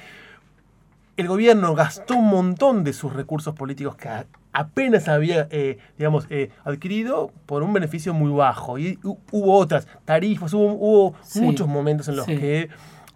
el 1.17 1.28
gobierno 1.28 1.73
gastó 1.75 2.15
un 2.15 2.28
montón 2.28 2.84
de 2.84 2.93
sus 2.93 3.13
recursos 3.13 3.56
políticos 3.56 3.95
que 3.95 4.10
apenas 4.56 5.10
había, 5.10 5.48
eh, 5.52 5.78
digamos, 5.98 6.28
eh, 6.30 6.50
adquirido 6.63 7.32
por 7.46 7.62
un 7.62 7.74
beneficio 7.74 8.13
muy 8.13 8.32
bajo. 8.32 8.80
Y 8.80 8.98
hubo 9.04 9.58
otras 9.58 9.86
tarifas, 10.06 10.54
hubo, 10.54 11.13
muchos 11.36 11.68
momentos 11.68 12.08
en 12.08 12.15
los 12.15 12.26
que 12.26 12.70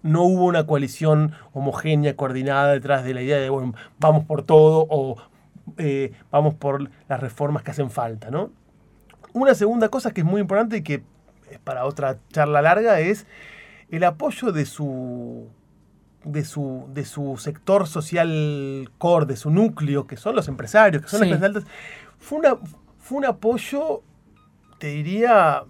no 0.03 0.23
hubo 0.23 0.45
una 0.45 0.65
coalición 0.65 1.31
homogénea, 1.53 2.17
coordinada 2.17 2.73
detrás 2.73 3.05
de 3.05 3.13
la 3.13 3.21
idea 3.21 3.37
de, 3.37 3.49
bueno, 3.49 3.73
vamos 3.99 4.25
por 4.25 4.43
todo 4.43 4.85
o 4.89 5.15
eh, 5.77 6.11
vamos 6.29 6.55
por 6.55 6.89
las 7.07 7.19
reformas 7.21 7.63
que 7.63 7.71
hacen 7.71 7.89
falta, 7.89 8.29
¿no? 8.29 8.51
Una 9.31 9.55
segunda 9.55 9.87
cosa 9.87 10.11
que 10.11 10.21
es 10.21 10.27
muy 10.27 10.41
importante 10.41 10.77
y 10.77 10.81
que 10.81 11.03
es 11.49 11.59
para 11.59 11.85
otra 11.85 12.17
charla 12.33 12.61
larga 12.61 12.99
es 12.99 13.25
el 13.89 14.03
apoyo 14.03 14.51
de 14.51 14.65
su 14.65 15.47
de 16.23 16.43
su, 16.43 16.87
de 16.93 17.05
su 17.05 17.37
sector 17.37 17.87
social 17.87 18.89
core, 18.97 19.25
de 19.25 19.35
su 19.35 19.49
núcleo, 19.49 20.07
que 20.07 20.17
son 20.17 20.35
los 20.35 20.47
empresarios, 20.47 21.03
que 21.03 21.09
son 21.09 21.29
las 21.29 21.41
altas, 21.41 21.63
fue, 22.17 22.39
una, 22.39 22.57
fue 22.99 23.19
un 23.19 23.25
apoyo, 23.25 24.01
te 24.79 24.87
diría, 24.87 25.63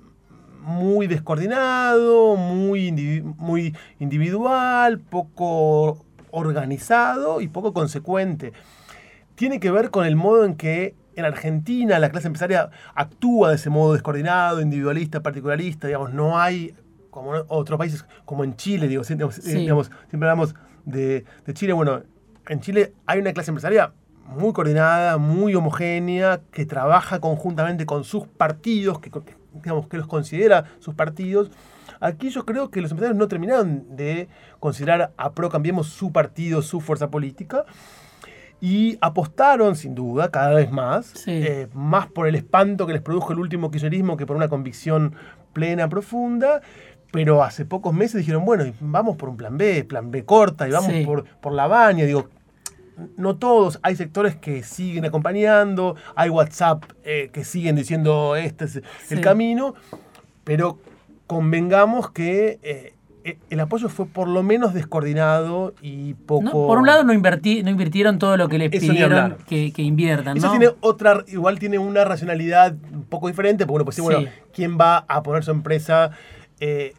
muy 0.62 1.08
descoordinado, 1.08 2.36
muy, 2.36 2.92
muy 3.38 3.76
individual, 4.00 5.00
poco 5.00 6.06
organizado 6.32 7.42
y 7.42 7.48
poco 7.48 7.74
consecuente. 7.74 8.54
Tiene 9.36 9.60
que 9.60 9.72
ver 9.72 9.90
con 9.90 10.06
el 10.06 10.16
modo 10.16 10.46
en 10.46 10.56
que 10.56 10.96
en 11.16 11.26
Argentina 11.26 12.00
la 12.00 12.10
clase 12.10 12.28
empresaria 12.28 12.70
actúa 12.96 13.50
de 13.50 13.56
ese 13.56 13.70
modo 13.70 13.94
descoordinado, 13.94 14.62
individualista, 14.62 15.22
particularista, 15.22 15.88
digamos, 15.88 16.14
no 16.14 16.40
hay 16.40 16.74
como 17.10 17.36
en 17.36 17.44
otros 17.48 17.78
países, 17.78 18.06
como 18.26 18.44
en 18.44 18.56
Chile, 18.56 18.88
digo, 18.88 19.04
digamos, 19.04 19.92
siempre 20.10 20.30
hablamos 20.30 20.56
de, 20.86 21.26
Chile, 21.54 21.74
bueno, 21.74 22.04
en 22.48 22.60
Chile 22.60 22.94
hay 23.06 23.20
una 23.20 23.34
clase 23.34 23.52
empresaria 23.52 23.94
muy 24.26 24.54
coordinada, 24.54 25.18
muy 25.18 25.56
homogénea, 25.56 26.42
que 26.52 26.66
trabaja 26.66 27.20
conjuntamente 27.20 27.86
con 27.86 28.04
sus 28.04 28.28
partidos, 28.28 29.00
que, 29.00 29.12
digamos, 29.54 29.88
que 29.88 29.98
los 29.98 30.08
considera 30.08 30.66
sus 30.80 30.94
partidos. 30.94 31.52
Aquí 32.00 32.30
yo 32.30 32.46
creo 32.46 32.70
que 32.70 32.82
los 32.82 32.92
empresarios 32.92 33.18
no 33.18 33.28
terminaron 33.28 33.96
de 33.96 34.30
considerar 34.60 35.12
a 35.18 35.32
Pro 35.32 35.50
Cambiemos 35.50 35.88
su 35.88 36.12
partido, 36.12 36.62
su 36.62 36.80
fuerza 36.80 37.10
política, 37.10 37.66
y 38.62 38.98
apostaron, 39.02 39.76
sin 39.76 39.96
duda, 39.96 40.30
cada 40.30 40.54
vez 40.54 40.72
más, 40.72 41.24
eh, 41.28 41.68
más 41.74 42.08
por 42.08 42.28
el 42.28 42.36
espanto 42.36 42.86
que 42.86 42.94
les 42.94 43.02
produjo 43.02 43.32
el 43.32 43.40
último 43.40 43.72
kirchnerismo 43.72 44.18
que 44.18 44.26
por 44.26 44.36
una 44.36 44.50
convicción 44.50 45.16
plena, 45.54 45.88
profunda, 45.88 46.62
pero 47.12 47.44
hace 47.44 47.66
pocos 47.66 47.94
meses 47.94 48.20
dijeron, 48.20 48.46
bueno, 48.46 48.72
vamos 48.80 49.18
por 49.18 49.30
un 49.30 49.38
plan 49.38 49.58
B, 49.58 49.84
plan 49.84 50.12
B 50.12 50.26
corta, 50.26 50.68
y 50.68 50.72
vamos 50.72 50.94
por, 51.06 51.26
por 51.26 51.54
la 51.54 51.68
baña. 51.68 52.06
Digo, 52.06 52.30
no 53.18 53.38
todos, 53.38 53.80
hay 53.82 53.96
sectores 53.96 54.36
que 54.36 54.64
siguen 54.64 55.06
acompañando, 55.06 55.96
hay 56.16 56.30
WhatsApp 56.30 56.84
eh, 57.04 57.30
que 57.34 57.44
siguen 57.44 57.76
diciendo 57.76 58.36
este 58.36 58.66
es 58.66 58.82
el 59.10 59.22
camino, 59.22 59.74
pero 60.44 60.80
convengamos 61.28 62.12
que 62.12 62.60
eh, 62.62 62.94
e, 63.24 63.38
el 63.50 63.60
apoyo 63.60 63.90
fue 63.90 64.06
por 64.06 64.28
lo 64.28 64.44
menos 64.44 64.74
descoordinado 64.74 65.74
y 65.82 66.14
poco... 66.14 66.68
por 66.68 66.78
un 66.80 66.88
lado 66.88 67.04
no, 67.04 67.14
invertí, 67.14 67.64
no 67.64 67.70
invirtieron 67.70 68.20
todo 68.20 68.38
lo 68.38 68.50
que 68.50 68.58
les 68.58 68.70
pidieron 68.70 69.38
que, 69.48 69.72
que, 69.72 69.82
inviertan. 69.82 70.38
Eso 70.38 70.50
tiene 70.52 70.70
otra, 70.82 71.24
igual 71.28 71.60
tiene 71.60 71.78
una 71.80 72.04
racionalidad 72.04 72.76
un 72.94 73.04
poco 73.04 73.28
diferente, 73.28 73.66
porque 73.66 73.76
uno 73.78 73.86
pues 73.86 74.00
bueno, 74.00 74.30
¿quién 74.54 74.78
va 74.80 75.06
a 75.08 75.24
poner 75.24 75.44
su 75.44 75.52
empresa 75.52 76.12
eh, 76.60 76.94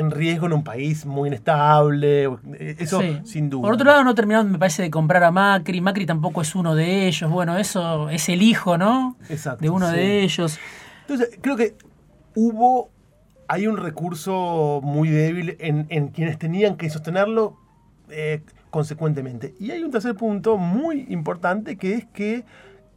en 0.00 0.10
riesgo 0.10 0.46
en 0.46 0.54
un 0.54 0.64
país 0.64 1.06
muy 1.06 1.28
inestable. 1.28 2.28
Eso 2.58 3.00
sin 3.24 3.50
duda. 3.50 3.62
Por 3.62 3.74
otro 3.74 3.86
lado, 3.86 4.02
no 4.02 4.14
terminaron, 4.14 4.50
me 4.50 4.58
parece, 4.58 4.82
de 4.82 4.90
comprar 4.90 5.22
a 5.22 5.30
Macri. 5.30 5.80
Macri 5.80 6.06
tampoco 6.06 6.40
es 6.42 6.54
uno 6.54 6.74
de 6.74 7.06
ellos. 7.06 7.30
Bueno, 7.30 7.58
eso 7.58 8.08
es 8.08 8.28
el 8.28 8.42
hijo, 8.42 8.78
¿no? 8.78 9.16
Exacto. 9.28 9.62
De 9.62 9.70
uno 9.70 9.90
de 9.90 10.22
ellos. 10.22 10.58
Entonces, 11.02 11.38
creo 11.40 11.56
que 11.56 11.76
hubo. 12.34 12.90
Hay 13.46 13.66
un 13.66 13.76
recurso 13.76 14.80
muy 14.82 15.08
débil 15.08 15.56
en, 15.58 16.08
quienes 16.08 16.38
tenían 16.38 16.76
que 16.76 16.88
sostenerlo 16.88 17.56
eh, 18.08 18.42
consecuentemente. 18.70 19.54
Y 19.58 19.72
hay 19.72 19.82
un 19.82 19.90
tercer 19.90 20.14
punto 20.14 20.56
muy 20.56 21.06
importante 21.08 21.76
que 21.76 21.94
es 21.94 22.04
que, 22.06 22.44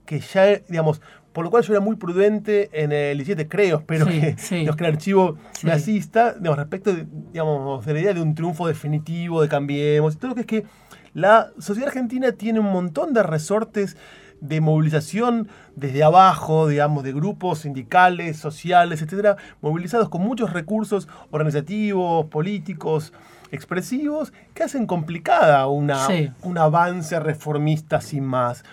que 0.05 0.19
ya, 0.19 0.57
digamos, 0.69 1.01
por 1.33 1.43
lo 1.43 1.51
cual 1.51 1.63
yo 1.63 1.73
era 1.73 1.81
muy 1.81 1.95
prudente 1.95 2.69
en 2.71 2.91
el 2.91 3.17
17, 3.17 3.47
creo, 3.47 3.79
espero 3.79 4.05
que, 4.05 4.35
el 4.49 4.85
archivo 4.85 5.37
me 5.63 5.71
asista, 5.71 6.35
respecto 6.39 6.93
de, 6.93 7.07
digamos, 7.31 7.85
de 7.85 7.93
la 7.93 7.99
idea 7.99 8.13
de 8.13 8.21
un 8.21 8.35
triunfo 8.35 8.67
definitivo, 8.67 9.41
de 9.41 9.49
cambiemos, 9.49 10.13
y 10.13 10.17
todo 10.17 10.29
lo 10.29 10.35
que 10.35 10.41
es 10.41 10.47
que 10.47 10.65
la 11.13 11.51
sociedad 11.59 11.89
argentina 11.89 12.31
tiene 12.31 12.59
un 12.59 12.71
montón 12.71 13.13
de 13.13 13.23
resortes 13.23 13.97
de 14.41 14.59
movilización 14.59 15.47
desde 15.75 16.03
abajo, 16.03 16.67
digamos, 16.67 17.03
de 17.03 17.13
grupos 17.13 17.59
sindicales, 17.59 18.37
sociales, 18.37 19.01
etcétera, 19.01 19.37
movilizados 19.61 20.09
con 20.09 20.21
muchos 20.21 20.51
recursos 20.51 21.07
organizativos, 21.31 22.25
políticos, 22.25 23.13
expresivos, 23.51 24.33
que 24.53 24.63
hacen 24.63 24.85
complicada 24.85 25.65
una, 25.67 26.07
un 26.41 26.57
avance 26.57 27.17
reformista 27.19 28.01
sin 28.01 28.25
más. 28.25 28.63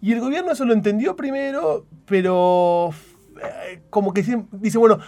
Y 0.00 0.12
el 0.12 0.20
gobierno 0.20 0.52
eso 0.52 0.64
lo 0.64 0.72
entendió 0.72 1.16
primero, 1.16 1.86
pero 2.06 2.90
eh, 3.42 3.80
como 3.90 4.12
que 4.12 4.22
dice, 4.52 4.78
bueno, 4.78 4.98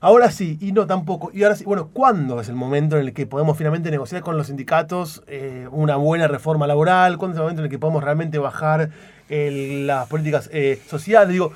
ahora 0.00 0.30
sí, 0.30 0.58
y 0.60 0.72
no 0.72 0.86
tampoco. 0.86 1.30
Y 1.32 1.42
ahora 1.42 1.56
sí, 1.56 1.64
bueno, 1.64 1.90
¿cuándo 1.92 2.40
es 2.40 2.48
el 2.48 2.56
momento 2.56 2.96
en 2.96 3.06
el 3.06 3.12
que 3.12 3.26
podemos 3.26 3.56
finalmente 3.56 3.90
negociar 3.90 4.22
con 4.22 4.36
los 4.36 4.48
sindicatos 4.48 5.22
eh, 5.26 5.68
una 5.70 5.96
buena 5.96 6.28
reforma 6.28 6.66
laboral? 6.66 7.18
¿Cuándo 7.18 7.34
es 7.34 7.38
el 7.38 7.42
momento 7.42 7.62
en 7.62 7.66
el 7.66 7.70
que 7.70 7.78
podemos 7.78 8.02
realmente 8.02 8.38
bajar 8.38 8.90
las 9.28 10.08
políticas 10.08 10.50
sociales? 10.86 11.32
Digo, 11.32 11.52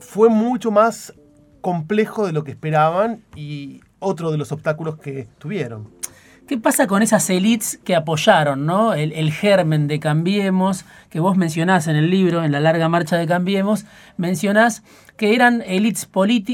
fue 0.00 0.28
mucho 0.28 0.70
más 0.70 1.14
complejo 1.60 2.26
de 2.26 2.32
lo 2.32 2.44
que 2.44 2.50
esperaban 2.50 3.22
y 3.34 3.80
otro 3.98 4.30
de 4.30 4.36
los 4.36 4.52
obstáculos 4.52 4.98
que 4.98 5.26
tuvieron. 5.38 5.88
¿Qué 6.46 6.58
pasa 6.58 6.86
con 6.86 7.00
esas 7.00 7.30
élites 7.30 7.80
que 7.84 7.96
apoyaron 7.96 8.66
¿no? 8.66 8.92
el, 8.92 9.32
germen 9.32 9.88
de 9.88 9.98
Cambiemos, 9.98 10.84
que 11.08 11.18
vos 11.18 11.38
mencionás 11.38 11.88
en 11.88 11.96
el 11.96 12.10
libro, 12.10 12.44
en 12.44 12.52
la 12.52 12.60
larga 12.60 12.90
marcha 12.90 13.16
de 13.16 13.26
Cambiemos, 13.26 13.86
mencionás 14.18 14.82
que 15.16 15.34
eran 15.34 15.62
élites 15.62 16.06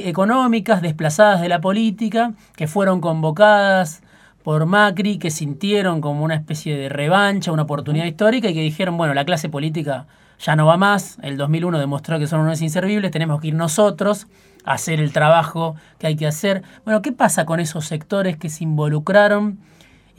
económicas 0.05 0.81
desplazadas 0.81 1.41
de 1.41 1.49
la 1.49 1.61
política, 1.61 2.35
que 2.55 2.69
fueron 2.69 3.01
convocadas 3.01 4.03
por 4.45 4.65
Macri, 4.65 5.19
que 5.19 5.33
sintieron 5.33 6.01
como 6.01 6.23
una 6.23 6.37
especie 6.37 6.77
de 6.77 6.89
revancha, 6.89 7.51
una 7.51 7.63
oportunidad 7.63 8.05
histórica 8.05 8.49
y 8.49 8.55
que 8.55 8.63
dijeron, 8.63 8.97
bueno, 8.97 9.13
la 9.13 9.25
clase 9.25 9.49
política 9.49 10.07
ya 10.39 10.55
no 10.55 10.67
va 10.67 10.77
más, 10.77 11.19
el 11.23 11.37
2001 11.37 11.81
demostró 11.81 12.21
que 12.21 12.29
son 12.29 12.43
unos 12.43 12.63
inservibles, 12.63 13.11
tenemos 13.11 13.41
que 13.41 13.49
ir 13.49 13.55
nosotros 13.55 14.29
a 14.65 14.75
hacer 14.75 15.01
el 15.01 15.13
trabajo 15.13 15.75
que 15.99 16.07
hay 16.07 16.15
que 16.15 16.29
hacer. 16.29 16.63
Bueno, 16.85 17.03
¿qué 17.03 17.11
pasa 17.11 17.45
con 17.45 17.59
esos 17.59 17.87
sectores 17.87 18.37
que 18.37 18.49
se 18.51 18.63
involucraron 18.63 19.59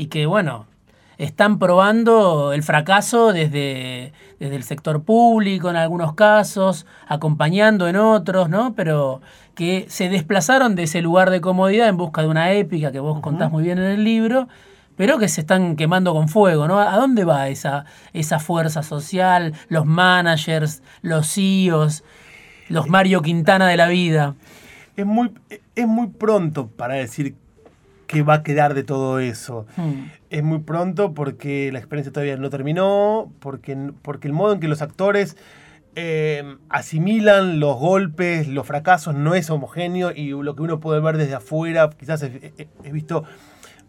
y 0.01 0.07
que, 0.07 0.25
bueno, 0.25 0.65
están 1.19 1.59
probando 1.59 2.53
el 2.53 2.63
fracaso 2.63 3.33
desde, 3.33 4.13
desde 4.39 4.55
el 4.55 4.63
sector 4.63 5.03
público 5.03 5.69
en 5.69 5.75
algunos 5.75 6.15
casos, 6.15 6.87
acompañando 7.07 7.87
en 7.87 7.97
otros, 7.97 8.49
¿no? 8.49 8.73
Pero 8.73 9.21
que 9.53 9.85
se 9.89 10.09
desplazaron 10.09 10.73
de 10.73 10.83
ese 10.83 11.03
lugar 11.03 11.29
de 11.29 11.39
comodidad 11.39 11.87
en 11.87 11.97
busca 11.97 12.23
de 12.23 12.29
una 12.29 12.51
épica 12.51 12.91
que 12.91 12.99
vos 12.99 13.19
contás 13.19 13.51
muy 13.51 13.63
bien 13.63 13.77
en 13.77 13.91
el 13.91 14.03
libro 14.03 14.47
pero 14.95 15.17
que 15.17 15.29
se 15.29 15.41
están 15.41 15.75
quemando 15.77 16.13
con 16.13 16.27
fuego, 16.29 16.67
¿no? 16.67 16.79
¿A 16.79 16.95
dónde 16.95 17.23
va 17.23 17.47
esa, 17.49 17.85
esa 18.13 18.39
fuerza 18.39 18.83
social, 18.83 19.53
los 19.67 19.85
managers, 19.85 20.83
los 21.01 21.33
CEOs, 21.33 22.03
los 22.69 22.87
Mario 22.87 23.21
Quintana 23.21 23.67
de 23.67 23.77
la 23.77 23.87
vida? 23.87 24.35
Es 24.95 25.05
muy, 25.05 25.31
es 25.75 25.87
muy 25.87 26.07
pronto 26.07 26.67
para 26.67 26.95
decir 26.95 27.35
qué 28.11 28.23
va 28.23 28.35
a 28.35 28.43
quedar 28.43 28.73
de 28.73 28.83
todo 28.83 29.19
eso. 29.19 29.65
Hmm. 29.77 30.09
Es 30.29 30.43
muy 30.43 30.59
pronto 30.59 31.13
porque 31.13 31.71
la 31.71 31.79
experiencia 31.79 32.11
todavía 32.11 32.37
no 32.37 32.49
terminó, 32.49 33.31
porque, 33.39 33.91
porque 34.01 34.27
el 34.27 34.33
modo 34.33 34.53
en 34.53 34.59
que 34.59 34.67
los 34.67 34.81
actores 34.81 35.37
eh, 35.95 36.57
asimilan 36.69 37.59
los 37.59 37.77
golpes, 37.77 38.47
los 38.47 38.67
fracasos, 38.67 39.15
no 39.15 39.35
es 39.35 39.49
homogéneo 39.49 40.11
y 40.11 40.29
lo 40.29 40.55
que 40.55 40.63
uno 40.63 40.79
puede 40.79 40.99
ver 40.99 41.17
desde 41.17 41.35
afuera, 41.35 41.89
quizás 41.97 42.23
he 42.23 42.91
visto 42.91 43.23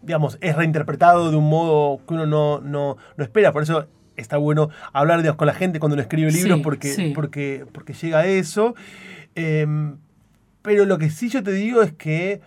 digamos, 0.03 0.37
es 0.41 0.55
reinterpretado 0.55 1.31
de 1.31 1.37
un 1.37 1.49
modo 1.49 2.01
que 2.05 2.13
uno 2.13 2.25
no, 2.25 2.59
no, 2.59 2.97
espera. 3.17 3.51
Por 3.51 3.63
eso 3.63 3.87
está 4.15 4.37
bueno 4.37 4.69
hablar 4.91 5.35
con 5.35 5.47
la 5.47 5.53
gente 5.53 5.79
cuando 5.79 5.95
uno 5.95 6.01
escribe 6.01 6.31
libros 6.31 6.59
porque, 6.61 7.11
porque, 7.15 7.65
porque 7.71 7.93
llega 7.93 8.19
a 8.19 8.25
eso. 8.25 8.75
Em, 9.35 9.97
pero 10.61 10.85
lo 10.85 10.97
que 10.97 11.09
sí 11.09 11.29
yo 11.29 11.41
te 11.41 11.51
digo 11.51 11.81
es 11.81 11.93
que 11.93 12.41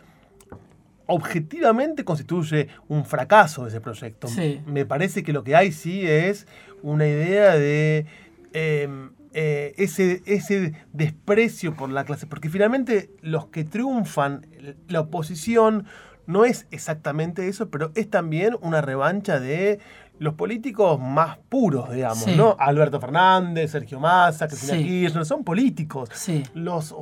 objetivamente 1.06 2.04
constituye 2.04 2.68
un 2.88 3.04
fracaso 3.04 3.66
ese 3.66 3.80
proyecto. 3.80 4.28
Me 4.66 4.84
parece 4.84 5.22
que 5.22 5.32
lo 5.32 5.44
que 5.44 5.56
hay 5.56 5.72
sí 5.72 6.06
es 6.06 6.46
una 6.82 7.06
idea 7.06 7.56
de 7.56 8.06
em, 8.52 9.10
eh, 9.32 9.74
ese, 9.76 10.22
ese 10.26 10.72
desprecio 10.92 11.74
por 11.74 11.90
la 11.90 12.04
clase, 12.04 12.26
porque 12.26 12.48
finalmente 12.48 13.10
los 13.22 13.46
que 13.46 13.64
triunfan, 13.64 14.46
la 14.88 15.00
oposición, 15.00 15.86
no 16.26 16.44
es 16.44 16.66
exactamente 16.70 17.48
eso, 17.48 17.70
pero 17.70 17.92
es 17.94 18.10
también 18.10 18.56
una 18.60 18.80
revancha 18.80 19.38
de 19.38 19.78
los 20.18 20.34
políticos 20.34 20.98
más 20.98 21.38
puros, 21.48 21.92
digamos, 21.92 22.26
¿no? 22.28 22.56
Alberto 22.58 23.00
Fernández, 23.00 23.70
Sergio 23.70 24.00
Massa, 24.00 24.48
Cristina 24.48 24.78
Kirchner, 24.78 25.26
son 25.26 25.44
políticos. 25.44 26.08
Los 26.54 26.94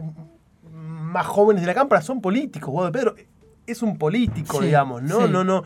más 0.72 1.26
jóvenes 1.26 1.62
de 1.62 1.68
la 1.68 1.74
Cámara 1.74 2.02
son 2.02 2.20
políticos. 2.20 2.70
Guado 2.70 2.90
Pedro 2.90 3.14
es 3.66 3.82
un 3.82 3.96
político, 3.98 4.60
digamos, 4.60 5.02
¿no? 5.02 5.26
No, 5.26 5.44
no, 5.44 5.64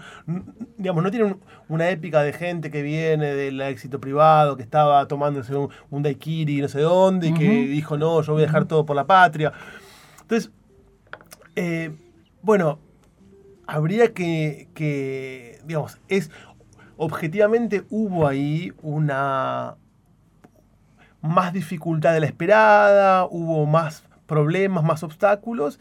digamos, 0.76 1.02
no 1.02 1.10
tiene 1.10 1.36
una 1.68 1.90
épica 1.90 2.22
de 2.22 2.32
gente 2.32 2.70
que 2.70 2.82
viene 2.82 3.34
del 3.34 3.60
éxito 3.60 4.00
privado, 4.00 4.56
que 4.56 4.62
estaba 4.62 5.06
tomándose 5.08 5.54
un, 5.54 5.68
un 5.90 6.02
daiquiri 6.02 6.60
no 6.60 6.68
sé 6.68 6.80
dónde, 6.80 7.28
y 7.28 7.34
que 7.34 7.48
dijo, 7.48 7.96
no, 7.96 8.22
yo 8.22 8.32
voy 8.34 8.42
a 8.42 8.46
dejar 8.46 8.66
todo 8.66 8.86
por 8.86 8.96
la 8.96 9.06
patria. 9.06 9.52
Entonces, 10.20 10.50
eh, 11.56 11.90
bueno, 12.42 12.78
habría 13.66 14.12
que, 14.14 15.60
digamos, 15.64 15.98
es 16.08 16.30
objetivamente 16.96 17.84
hubo 17.90 18.26
ahí 18.26 18.72
una 18.82 19.76
más 21.20 21.52
dificultad 21.52 22.12
de 22.12 22.20
la 22.20 22.26
esperada, 22.26 23.26
hubo 23.26 23.66
más 23.66 24.04
problemas, 24.26 24.84
más 24.84 25.02
obstáculos 25.02 25.80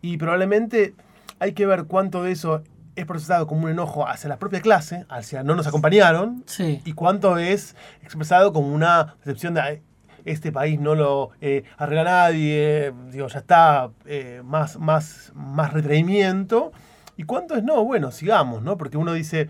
y 0.00 0.16
probablemente 0.18 0.94
hay 1.38 1.52
que 1.52 1.66
ver 1.66 1.84
cuánto 1.84 2.22
de 2.22 2.32
eso 2.32 2.62
es 2.96 3.06
procesado 3.06 3.46
como 3.46 3.64
un 3.64 3.70
enojo 3.70 4.08
hacia 4.08 4.28
la 4.28 4.38
propia 4.38 4.60
clase, 4.60 5.06
hacia 5.08 5.42
no 5.42 5.54
nos 5.54 5.66
acompañaron, 5.66 6.44
y 6.58 6.92
cuánto 6.92 7.38
es 7.38 7.76
expresado 8.02 8.52
como 8.52 8.74
una 8.74 9.16
decepción 9.24 9.54
de 9.54 9.82
este 10.24 10.50
país 10.52 10.80
no 10.80 10.94
lo 10.94 11.30
eh, 11.40 11.64
arregla 11.76 12.04
nadie, 12.04 12.92
digo, 13.10 13.28
ya 13.28 13.38
está 13.38 13.90
eh, 14.04 14.42
más, 14.44 14.78
más, 14.78 15.32
más 15.34 15.72
retraimiento. 15.72 16.72
¿Y 17.16 17.24
cuánto 17.24 17.56
es 17.56 17.64
no? 17.64 17.84
Bueno, 17.84 18.10
sigamos, 18.12 18.62
¿no? 18.62 18.76
Porque 18.76 18.96
uno 18.96 19.12
dice, 19.12 19.48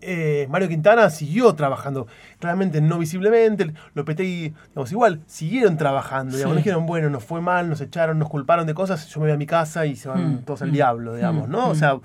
eh, 0.00 0.46
Mario 0.50 0.68
Quintana 0.68 1.08
siguió 1.10 1.54
trabajando, 1.54 2.06
claramente 2.38 2.80
no 2.80 2.98
visiblemente, 2.98 3.72
Lopetegui, 3.94 4.54
digamos, 4.68 4.92
igual, 4.92 5.22
siguieron 5.26 5.76
trabajando, 5.76 6.36
digamos, 6.36 6.56
dijeron, 6.58 6.86
bueno, 6.86 7.10
nos 7.10 7.24
fue 7.24 7.40
mal, 7.40 7.68
nos 7.68 7.80
echaron, 7.80 8.18
nos 8.18 8.28
culparon 8.28 8.66
de 8.66 8.74
cosas, 8.74 9.06
yo 9.08 9.20
me 9.20 9.26
voy 9.26 9.34
a 9.34 9.38
mi 9.38 9.46
casa 9.46 9.86
y 9.86 9.96
se 9.96 10.08
van 10.08 10.34
hmm. 10.34 10.38
todos 10.44 10.62
al 10.62 10.68
hmm. 10.68 10.72
diablo, 10.72 11.14
digamos, 11.14 11.48
¿no? 11.48 11.68
O 11.68 11.74
sea, 11.74 11.98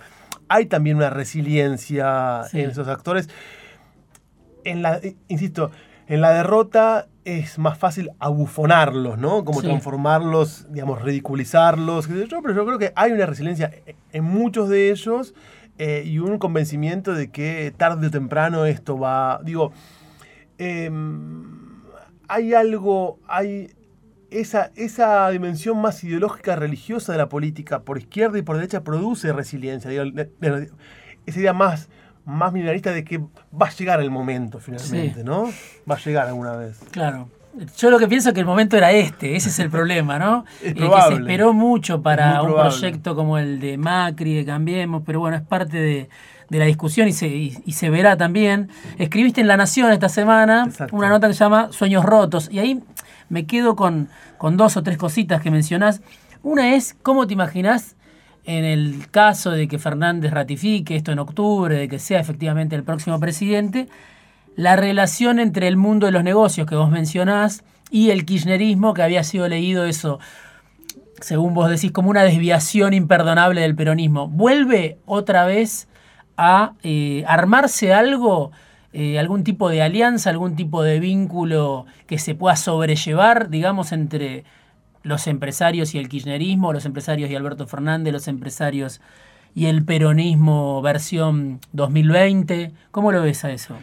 hay 0.48 0.66
también 0.66 0.98
una 0.98 1.10
resiliencia 1.10 2.44
en 2.54 2.70
esos 2.70 2.88
actores. 2.88 3.30
En 4.64 4.82
la, 4.82 5.00
insisto, 5.28 5.72
en 6.08 6.22
la 6.22 6.32
derrota 6.32 7.08
es 7.24 7.58
más 7.58 7.78
fácil 7.78 8.12
abufonarlos, 8.20 9.18
¿no? 9.18 9.46
Como 9.46 9.62
transformarlos, 9.62 10.68
digamos, 10.70 11.02
ridiculizarlos. 11.02 12.08
Pero 12.08 12.54
yo 12.54 12.66
creo 12.66 12.80
que 12.80 12.92
hay 12.96 13.12
una 13.12 13.26
resiliencia 13.26 13.72
en 14.12 14.24
muchos 14.24 14.70
de 14.70 14.92
ellos 14.92 15.34
eh, 15.78 16.04
y 16.06 16.20
un 16.20 16.38
convencimiento 16.38 17.14
de 17.14 17.30
que 17.30 17.74
tarde 17.76 18.08
o 18.08 18.12
temprano 18.12 18.66
esto 18.66 18.98
va. 18.98 19.40
Digo, 19.44 19.72
em, 20.58 21.82
hay 22.28 22.54
algo, 22.54 23.20
hay 23.28 23.72
esa, 24.30 24.72
esa 24.76 25.30
dimensión 25.30 25.82
más 25.82 26.04
ideológica 26.04 26.56
religiosa 26.56 27.12
de 27.12 27.18
la 27.18 27.30
política 27.30 27.82
por 27.82 27.98
izquierda 27.98 28.38
y 28.38 28.42
por 28.42 28.56
derecha 28.56 28.84
produce 28.84 29.34
resiliencia. 29.34 29.92
esa 29.92 31.40
idea 31.40 31.54
más 31.54 31.90
más 32.26 32.54
mineralista 32.54 32.92
de 32.92 33.04
que 33.04 33.18
va 33.20 33.68
a 33.68 33.72
llegar 33.72 34.00
el 34.02 34.12
momento 34.12 34.60
finalmente, 34.60 35.24
¿no? 35.24 35.50
Va 35.90 35.96
a 35.96 36.00
llegar 36.00 36.28
alguna 36.28 36.56
vez. 36.56 36.80
Claro. 36.92 37.30
Yo 37.78 37.90
lo 37.90 38.00
que 38.00 38.08
pienso 38.08 38.30
es 38.30 38.34
que 38.34 38.40
el 38.40 38.46
momento 38.46 38.78
era 38.78 38.92
este, 38.92 39.36
ese 39.36 39.50
es 39.50 39.60
el 39.60 39.70
problema, 39.72 40.18
¿no? 40.18 40.46
Es 40.64 40.74
probable. 40.74 41.10
que 41.10 41.16
se 41.16 41.22
esperó 41.22 41.54
mucho 41.54 42.02
para 42.02 42.42
un 42.42 42.54
proyecto 42.54 43.16
como 43.16 43.38
el 43.38 43.60
de 43.60 43.78
Macri, 43.78 44.36
de 44.36 44.46
Cambiemos, 44.46 45.04
pero 45.06 45.20
bueno, 45.20 45.38
es 45.38 45.44
parte 45.44 45.78
de, 45.78 46.10
la 46.50 46.66
discusión 46.66 47.08
y 47.08 47.14
se, 47.14 47.28
y, 47.28 47.72
se 47.72 47.90
verá 47.90 48.18
también. 48.18 48.70
Escribiste 48.98 49.40
en 49.40 49.48
La 49.48 49.56
Nación 49.56 49.92
esta 49.92 50.10
semana 50.10 50.70
una 50.92 51.08
nota 51.08 51.28
que 51.28 51.34
se 51.34 51.40
llama 51.40 51.72
Sueños 51.72 52.04
Rotos, 52.04 52.50
y 52.52 52.60
ahí 52.60 52.84
me 53.30 53.46
quedo 53.46 53.76
con, 53.76 54.10
con 54.38 54.58
dos 54.58 54.76
o 54.76 54.84
tres 54.84 54.98
cositas 54.98 55.42
que 55.42 55.50
mencionás. 55.50 56.02
Una 56.44 56.76
es, 56.76 56.96
¿cómo 57.02 57.26
te 57.28 57.34
imaginás 57.34 57.96
en 58.46 58.66
el 58.66 59.10
caso 59.12 59.52
de 59.52 59.68
que 59.68 59.80
Fernández 59.80 60.32
ratifique 60.32 60.96
esto 60.96 61.12
en 61.12 61.20
octubre, 61.20 61.76
de 61.76 61.88
que 61.88 62.00
sea 62.00 62.20
efectivamente 62.20 62.76
el 62.76 62.84
próximo 62.84 63.20
presidente, 63.20 63.88
la 64.56 64.76
relación 64.76 65.40
entre 65.40 65.68
el 65.68 65.78
mundo 65.78 66.06
de 66.06 66.12
los 66.12 66.24
negocios 66.24 66.68
que 66.68 66.76
vos 66.76 66.90
mencionás 66.90 67.64
y 67.90 68.10
el 68.12 68.26
kirchnerismo 68.26 68.94
que 68.94 69.04
había 69.04 69.24
sido 69.24 69.48
leído 69.48 69.86
eso, 69.86 70.20
según 71.20 71.54
vos 71.54 71.70
decís, 71.70 71.92
como 71.92 72.10
una 72.10 72.24
desviación 72.24 72.94
imperdonable 72.94 73.62
del 73.62 73.76
peronismo. 73.76 74.28
¿Vuelve 74.28 74.98
otra 75.06 75.46
vez 75.46 75.88
a 76.38 76.74
eh, 76.84 77.24
armarse 77.28 77.94
algo, 77.94 78.52
eh, 78.94 79.20
algún 79.20 79.44
tipo 79.44 79.70
de 79.70 79.82
alianza, 79.82 80.30
algún 80.30 80.56
tipo 80.56 80.84
de 80.84 81.00
vínculo 81.00 81.86
que 82.08 82.18
se 82.18 82.34
pueda 82.36 82.56
sobrellevar, 82.56 83.50
digamos, 83.50 83.92
entre 83.92 84.44
los 85.04 85.28
empresarios 85.28 85.94
y 85.96 86.00
el 86.00 86.10
kirchnerismo, 86.10 86.74
los 86.74 86.86
empresarios 86.86 87.30
y 87.30 87.36
Alberto 87.36 87.68
Fernández, 87.68 88.14
los 88.14 88.28
empresarios 88.28 89.02
y 89.56 89.66
el 89.66 89.84
peronismo 89.84 90.82
versión 90.82 91.60
2020. 91.74 92.72
¿Cómo 92.92 93.12
lo 93.12 93.22
ves 93.22 93.44
a 93.46 93.52
eso? 93.52 93.76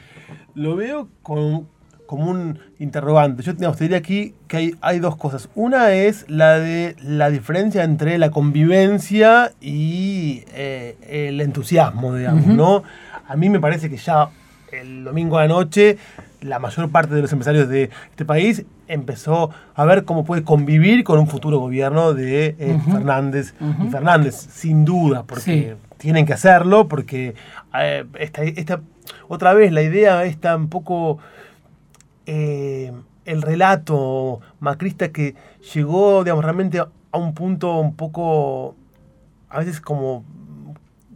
Lo 0.55 0.77
veo 0.77 1.09
con, 1.23 1.69
como 2.07 2.31
un 2.31 2.59
interrogante. 2.79 3.43
Yo 3.43 3.57
te 3.57 3.85
diría 3.85 3.99
aquí 3.99 4.35
que 4.47 4.57
hay, 4.57 4.75
hay, 4.81 4.99
dos 4.99 5.17
cosas. 5.17 5.49
Una 5.55 5.93
es 5.93 6.25
la 6.29 6.59
de 6.59 6.97
la 7.03 7.31
diferencia 7.31 7.85
entre 7.85 8.19
la 8.19 8.31
convivencia 8.31 9.53
y 9.61 10.45
eh, 10.55 10.97
el 11.09 11.41
entusiasmo, 11.41 12.15
digamos, 12.15 12.47
¿no? 12.47 12.83
A 13.27 13.37
mí 13.37 13.51
me 13.51 13.61
parece 13.61 13.91
que 13.91 13.99
ya 13.99 14.31
el 14.73 15.05
domingo 15.05 15.39
a 15.39 15.43
la 15.43 15.49
noche 15.49 15.99
la 16.41 16.59
mayor 16.59 16.91
parte 16.91 17.15
de 17.15 17.23
los 17.23 17.33
empresarios 17.33 17.69
de 17.69 17.91
este 18.11 18.25
país 18.25 18.65
empezó 18.87 19.51
a 19.75 19.85
ver 19.85 20.05
cómo 20.05 20.25
puede 20.25 20.45
convivir 20.45 21.05
con 21.05 21.19
un 21.19 21.27
futuro 21.27 21.59
gobierno 21.59 22.15
de 22.15 22.57
eh, 22.59 22.81
Fernández 22.91 23.55
y 23.61 23.91
Fernández, 23.91 24.35
sin 24.35 24.85
duda, 24.85 25.25
porque 25.25 25.77
tienen 25.97 26.27
que 26.27 26.33
hacerlo, 26.33 26.89
porque 26.89 27.35
eh, 27.79 28.05
esta, 28.19 28.81
otra 29.29 29.53
vez 29.55 29.73
la 29.73 29.83
idea 29.83 30.25
está 30.25 30.57
un 30.57 30.69
poco 30.69 31.19
eh, 32.27 32.93
el 33.25 33.43
relato 33.43 34.41
macrista 34.61 35.09
que 35.11 35.35
llegó, 35.75 36.25
digamos, 36.25 36.45
realmente 36.45 36.79
a 36.79 37.19
un 37.19 37.35
punto 37.35 37.79
un 37.79 37.95
poco, 37.95 38.77
a 39.51 39.59
veces 39.59 39.81
como 39.81 40.25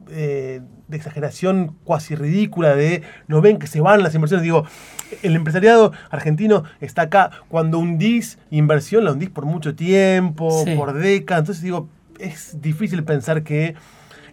de 0.08 0.60
exageración 0.98 1.74
cuasi 1.84 2.14
ridícula 2.14 2.76
de 2.76 3.02
no 3.26 3.40
ven 3.40 3.58
que 3.58 3.66
se 3.66 3.80
van 3.80 4.02
las 4.02 4.14
inversiones. 4.14 4.42
Digo, 4.42 4.66
el 5.22 5.36
empresariado 5.36 5.92
argentino 6.10 6.64
está 6.80 7.02
acá. 7.02 7.30
Cuando 7.48 7.78
hundís 7.78 8.38
inversión, 8.50 9.04
la 9.04 9.12
hundís 9.12 9.30
por 9.30 9.44
mucho 9.44 9.74
tiempo, 9.74 10.64
por 10.76 10.94
décadas. 10.94 11.42
Entonces 11.42 11.62
digo, 11.62 11.88
es 12.18 12.60
difícil 12.60 13.04
pensar 13.04 13.42
que 13.42 13.74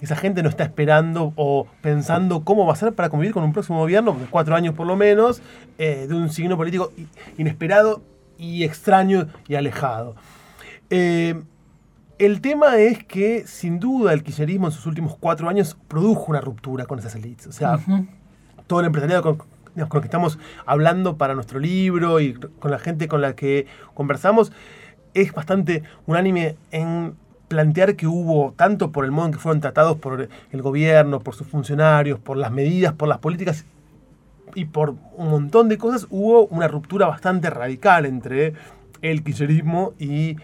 esa 0.01 0.15
gente 0.15 0.43
no 0.43 0.49
está 0.49 0.63
esperando 0.63 1.33
o 1.35 1.67
pensando 1.81 2.43
cómo 2.43 2.65
va 2.65 2.73
a 2.73 2.75
ser 2.75 2.93
para 2.93 3.09
convivir 3.09 3.33
con 3.33 3.43
un 3.43 3.51
próximo 3.51 3.79
gobierno, 3.79 4.15
cuatro 4.29 4.55
años 4.55 4.73
por 4.73 4.87
lo 4.87 4.95
menos, 4.95 5.41
eh, 5.77 6.05
de 6.07 6.15
un 6.15 6.29
signo 6.29 6.55
político 6.55 6.93
inesperado 7.37 8.01
y 8.37 8.63
extraño 8.63 9.27
y 9.47 9.55
alejado. 9.55 10.15
Eh, 10.89 11.41
el 12.17 12.41
tema 12.41 12.77
es 12.77 13.03
que, 13.03 13.45
sin 13.47 13.79
duda, 13.79 14.13
el 14.13 14.23
kirchnerismo 14.23 14.67
en 14.67 14.71
sus 14.73 14.85
últimos 14.85 15.15
cuatro 15.17 15.47
años 15.49 15.77
produjo 15.87 16.25
una 16.27 16.41
ruptura 16.41 16.85
con 16.85 16.99
esas 16.99 17.15
élites. 17.15 17.47
O 17.47 17.51
sea, 17.51 17.79
todo 18.67 18.81
el 18.81 18.85
empresariado 18.87 19.23
con, 19.23 19.37
con 19.87 19.97
lo 19.97 20.01
que 20.01 20.07
estamos 20.07 20.39
hablando 20.65 21.17
para 21.17 21.35
nuestro 21.35 21.59
libro 21.59 22.19
y 22.19 22.33
con 22.33 22.71
la 22.71 22.79
gente 22.79 23.07
con 23.07 23.21
la 23.21 23.35
que 23.35 23.67
conversamos, 23.93 24.51
es 25.13 25.33
bastante 25.33 25.83
unánime 26.05 26.55
en 26.71 27.15
plantear 27.47 27.95
que 27.95 28.07
hubo, 28.07 28.53
tanto 28.55 28.91
por 28.91 29.05
el 29.05 29.11
modo 29.11 29.27
en 29.27 29.33
que 29.33 29.39
fueron 29.39 29.59
tratados 29.59 29.97
por 29.97 30.29
el 30.51 30.61
gobierno, 30.61 31.19
por 31.19 31.35
sus 31.35 31.47
funcionarios, 31.47 32.19
por 32.19 32.37
las 32.37 32.51
medidas, 32.51 32.93
por 32.93 33.07
las 33.07 33.17
políticas 33.17 33.65
y 34.55 34.65
por 34.65 34.95
un 35.15 35.29
montón 35.29 35.69
de 35.69 35.77
cosas, 35.77 36.07
hubo 36.09 36.45
una 36.47 36.67
ruptura 36.67 37.07
bastante 37.07 37.49
radical 37.49 38.05
entre 38.05 38.53
el 39.01 39.23
kirchnerismo 39.23 39.93
y 39.99 40.37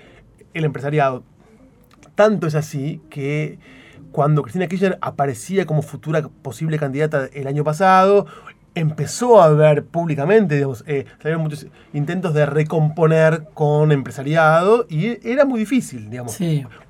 el 0.53 0.65
empresariado. 0.65 1.23
Tanto 2.15 2.47
es 2.47 2.55
así 2.55 3.01
que 3.09 3.59
cuando 4.11 4.43
Cristina 4.43 4.67
Kirchner 4.67 4.97
aparecía 5.01 5.65
como 5.65 5.81
futura 5.81 6.21
posible 6.41 6.79
candidata 6.79 7.27
el 7.33 7.47
año 7.47 7.63
pasado, 7.63 8.25
empezó 8.75 9.41
a 9.41 9.49
ver 9.49 9.85
públicamente, 9.85 10.55
digamos, 10.55 10.83
eh, 10.85 11.05
muchos 11.37 11.65
intentos 11.93 12.33
de 12.33 12.45
recomponer 12.45 13.45
con 13.53 13.93
empresariado 13.93 14.85
y 14.89 15.17
era 15.27 15.45
muy 15.45 15.59
difícil, 15.59 16.09
digamos. 16.09 16.37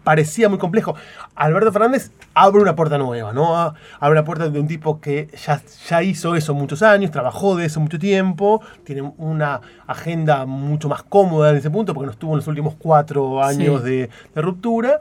Parecía 0.03 0.49
muy 0.49 0.57
complejo. 0.57 0.95
Alberto 1.35 1.71
Fernández 1.71 2.11
abre 2.33 2.61
una 2.61 2.75
puerta 2.75 2.97
nueva, 2.97 3.33
¿no? 3.33 3.55
Abre 3.99 4.15
la 4.15 4.23
puerta 4.23 4.49
de 4.49 4.59
un 4.59 4.67
tipo 4.67 4.99
que 4.99 5.29
ya, 5.45 5.61
ya 5.87 6.03
hizo 6.03 6.35
eso 6.35 6.53
muchos 6.55 6.81
años, 6.81 7.11
trabajó 7.11 7.55
de 7.55 7.65
eso 7.65 7.79
mucho 7.79 7.99
tiempo, 7.99 8.61
tiene 8.83 9.13
una 9.17 9.61
agenda 9.87 10.45
mucho 10.45 10.89
más 10.89 11.03
cómoda 11.03 11.51
en 11.51 11.57
ese 11.57 11.69
punto 11.69 11.93
porque 11.93 12.07
no 12.07 12.11
estuvo 12.11 12.31
en 12.31 12.37
los 12.37 12.47
últimos 12.47 12.75
cuatro 12.77 13.43
años 13.43 13.83
de, 13.83 14.09
de 14.33 14.41
ruptura 14.41 14.99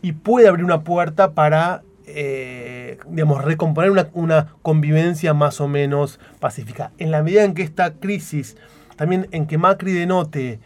y 0.00 0.12
puede 0.12 0.48
abrir 0.48 0.64
una 0.64 0.82
puerta 0.82 1.32
para 1.32 1.82
eh, 2.14 2.98
digamos, 3.08 3.44
recomponer 3.44 3.90
una, 4.12 4.54
convivencia 4.62 5.34
más 5.34 5.60
o 5.60 5.68
menos 5.68 6.20
pacífica. 6.38 6.92
En 6.98 7.10
la 7.10 7.22
medida 7.22 7.44
en 7.44 7.54
que 7.54 7.62
esta 7.62 7.94
crisis, 7.94 8.56
también 8.96 9.28
en 9.30 9.46
que 9.46 9.58
Macri 9.58 9.92
denote 9.92 10.60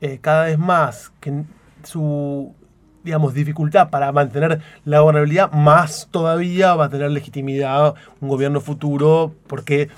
eh, 0.00 0.18
cada 0.20 0.44
vez 0.44 0.58
más 0.58 1.12
que 1.20 1.44
su 1.82 2.54
digamos, 3.02 3.32
dificultad 3.32 3.88
para 3.88 4.12
mantener 4.12 4.60
la 4.84 5.00
gobernabilidad, 5.00 5.50
más 5.52 6.08
todavía 6.10 6.74
va 6.74 6.86
a 6.86 6.88
tener 6.90 7.10
legitimidad 7.10 7.94
un 8.20 8.28
gobierno 8.28 8.60
futuro, 8.60 9.34
porque 9.46 9.88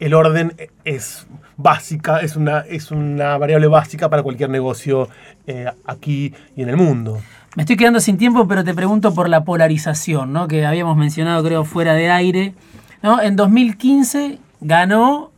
el 0.00 0.12
orden 0.12 0.54
es 0.84 1.26
básica, 1.56 2.18
es 2.18 2.36
una, 2.36 2.60
es 2.60 2.90
una 2.90 3.38
variable 3.38 3.68
básica 3.68 4.10
para 4.10 4.22
cualquier 4.22 4.50
negocio 4.50 5.08
eh, 5.46 5.70
aquí 5.86 6.34
y 6.56 6.62
en 6.62 6.68
el 6.68 6.76
mundo. 6.76 7.20
Me 7.56 7.62
estoy 7.62 7.76
quedando 7.76 8.00
sin 8.00 8.18
tiempo, 8.18 8.48
pero 8.48 8.64
te 8.64 8.74
pregunto 8.74 9.14
por 9.14 9.28
la 9.28 9.44
polarización, 9.44 10.32
¿no? 10.32 10.48
que 10.48 10.66
habíamos 10.66 10.96
mencionado, 10.96 11.44
creo, 11.44 11.64
fuera 11.64 11.94
de 11.94 12.10
aire. 12.10 12.54
¿no? 13.00 13.22
En 13.22 13.36
2015 13.36 14.40
ganó 14.60 15.30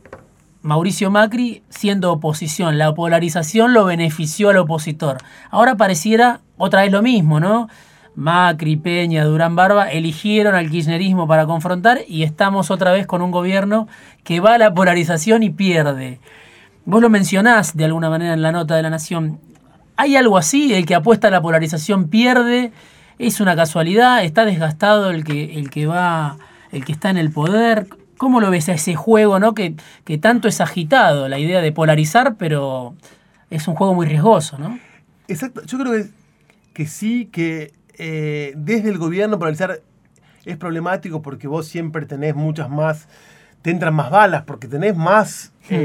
Mauricio 0.63 1.11
Macri 1.11 1.61
siendo 1.69 2.11
oposición. 2.11 2.79
La 2.79 2.95
polarización 2.95 3.73
lo 3.73 3.85
benefició 3.85 4.49
al 4.49 4.57
opositor. 4.57 5.17
Ahora 5.51 5.75
pareciera 5.75 6.41
otra 6.57 6.81
vez 6.81 6.91
lo 6.91 7.03
mismo, 7.03 7.39
¿no? 7.39 7.69
Macri, 8.15 8.77
Peña, 8.77 9.23
Durán 9.23 9.55
Barba 9.55 9.91
eligieron 9.91 10.55
al 10.55 10.71
kirchnerismo 10.71 11.27
para 11.27 11.45
confrontar 11.45 11.99
y 12.07 12.23
estamos 12.23 12.71
otra 12.71 12.91
vez 12.91 13.05
con 13.05 13.21
un 13.21 13.29
gobierno 13.29 13.87
que 14.23 14.39
va 14.39 14.55
a 14.55 14.57
la 14.57 14.73
polarización 14.73 15.43
y 15.43 15.51
pierde. 15.51 16.19
Vos 16.83 16.99
lo 16.99 17.11
mencionás 17.11 17.77
de 17.77 17.85
alguna 17.85 18.09
manera 18.09 18.33
en 18.33 18.41
la 18.41 18.51
nota 18.51 18.75
de 18.75 18.81
la 18.81 18.89
Nación. 18.89 19.39
¿Hay 19.97 20.15
algo 20.15 20.37
así? 20.37 20.73
¿El 20.73 20.85
que 20.85 20.93
apuesta 20.95 21.27
a 21.27 21.31
la 21.31 21.41
polarización 21.41 22.07
pierde? 22.07 22.71
¿Es 23.17 23.41
una 23.41 23.55
casualidad? 23.55 24.23
¿Está 24.23 24.45
desgastado 24.45 25.09
el 25.09 25.23
que, 25.23 25.57
el 25.57 25.71
que 25.71 25.87
va, 25.87 26.37
el 26.71 26.85
que 26.85 26.91
está 26.91 27.09
en 27.09 27.17
el 27.17 27.31
poder? 27.31 27.87
¿Cómo 28.17 28.39
lo 28.39 28.51
ves 28.51 28.69
a 28.69 28.73
ese 28.73 28.95
juego, 28.95 29.39
no? 29.39 29.55
Que, 29.55 29.75
que 30.05 30.19
tanto 30.19 30.47
es 30.47 30.61
agitado, 30.61 31.27
la 31.27 31.39
idea 31.39 31.61
de 31.61 31.71
polarizar, 31.71 32.35
pero 32.35 32.95
es 33.49 33.67
un 33.67 33.73
juego 33.73 33.95
muy 33.95 34.05
riesgoso, 34.05 34.59
¿no? 34.59 34.79
Exacto. 35.27 35.63
Yo 35.65 35.79
creo 35.79 35.91
que, 35.93 36.09
que 36.73 36.85
sí, 36.85 37.25
que 37.31 37.73
eh, 37.97 38.53
desde 38.55 38.89
el 38.89 38.99
gobierno 38.99 39.39
polarizar 39.39 39.81
es 40.45 40.57
problemático 40.57 41.23
porque 41.23 41.47
vos 41.47 41.67
siempre 41.67 42.05
tenés 42.05 42.35
muchas 42.35 42.69
más, 42.69 43.07
te 43.63 43.71
entran 43.71 43.95
más 43.95 44.11
balas, 44.11 44.43
porque 44.43 44.67
tenés 44.67 44.95
más. 44.95 45.51
Hmm. 45.69 45.75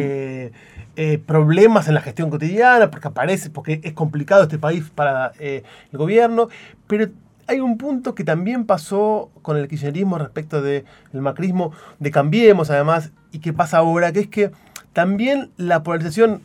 Eh, 0.95 1.19
problemas 1.19 1.89
en 1.89 1.95
la 1.95 2.03
gestión 2.03 2.29
cotidiana, 2.29 2.91
porque 2.91 3.09
aparece, 3.09 3.49
porque 3.49 3.81
es 3.83 3.95
complicado 3.95 4.43
este 4.43 4.59
país 4.59 4.91
para 4.95 5.33
eh, 5.39 5.63
el 5.91 5.99
gobierno, 5.99 6.49
pero 6.87 7.07
hay 7.47 7.61
un 7.61 7.79
punto 7.79 8.15
que 8.15 8.25
también 8.25 8.67
pasó 8.67 9.31
con 9.41 9.57
el 9.57 9.69
kirchnerismo 9.69 10.19
respecto 10.19 10.61
del 10.61 10.85
macrismo, 11.13 11.73
de 11.99 12.11
Cambiemos 12.11 12.71
además, 12.71 13.11
y 13.31 13.39
que 13.39 13.55
pasa 13.55 13.79
ahora, 13.79 14.13
que 14.13 14.21
es 14.21 14.29
que 14.29 14.51
también 14.93 15.51
la 15.57 15.83
polarización 15.83 16.43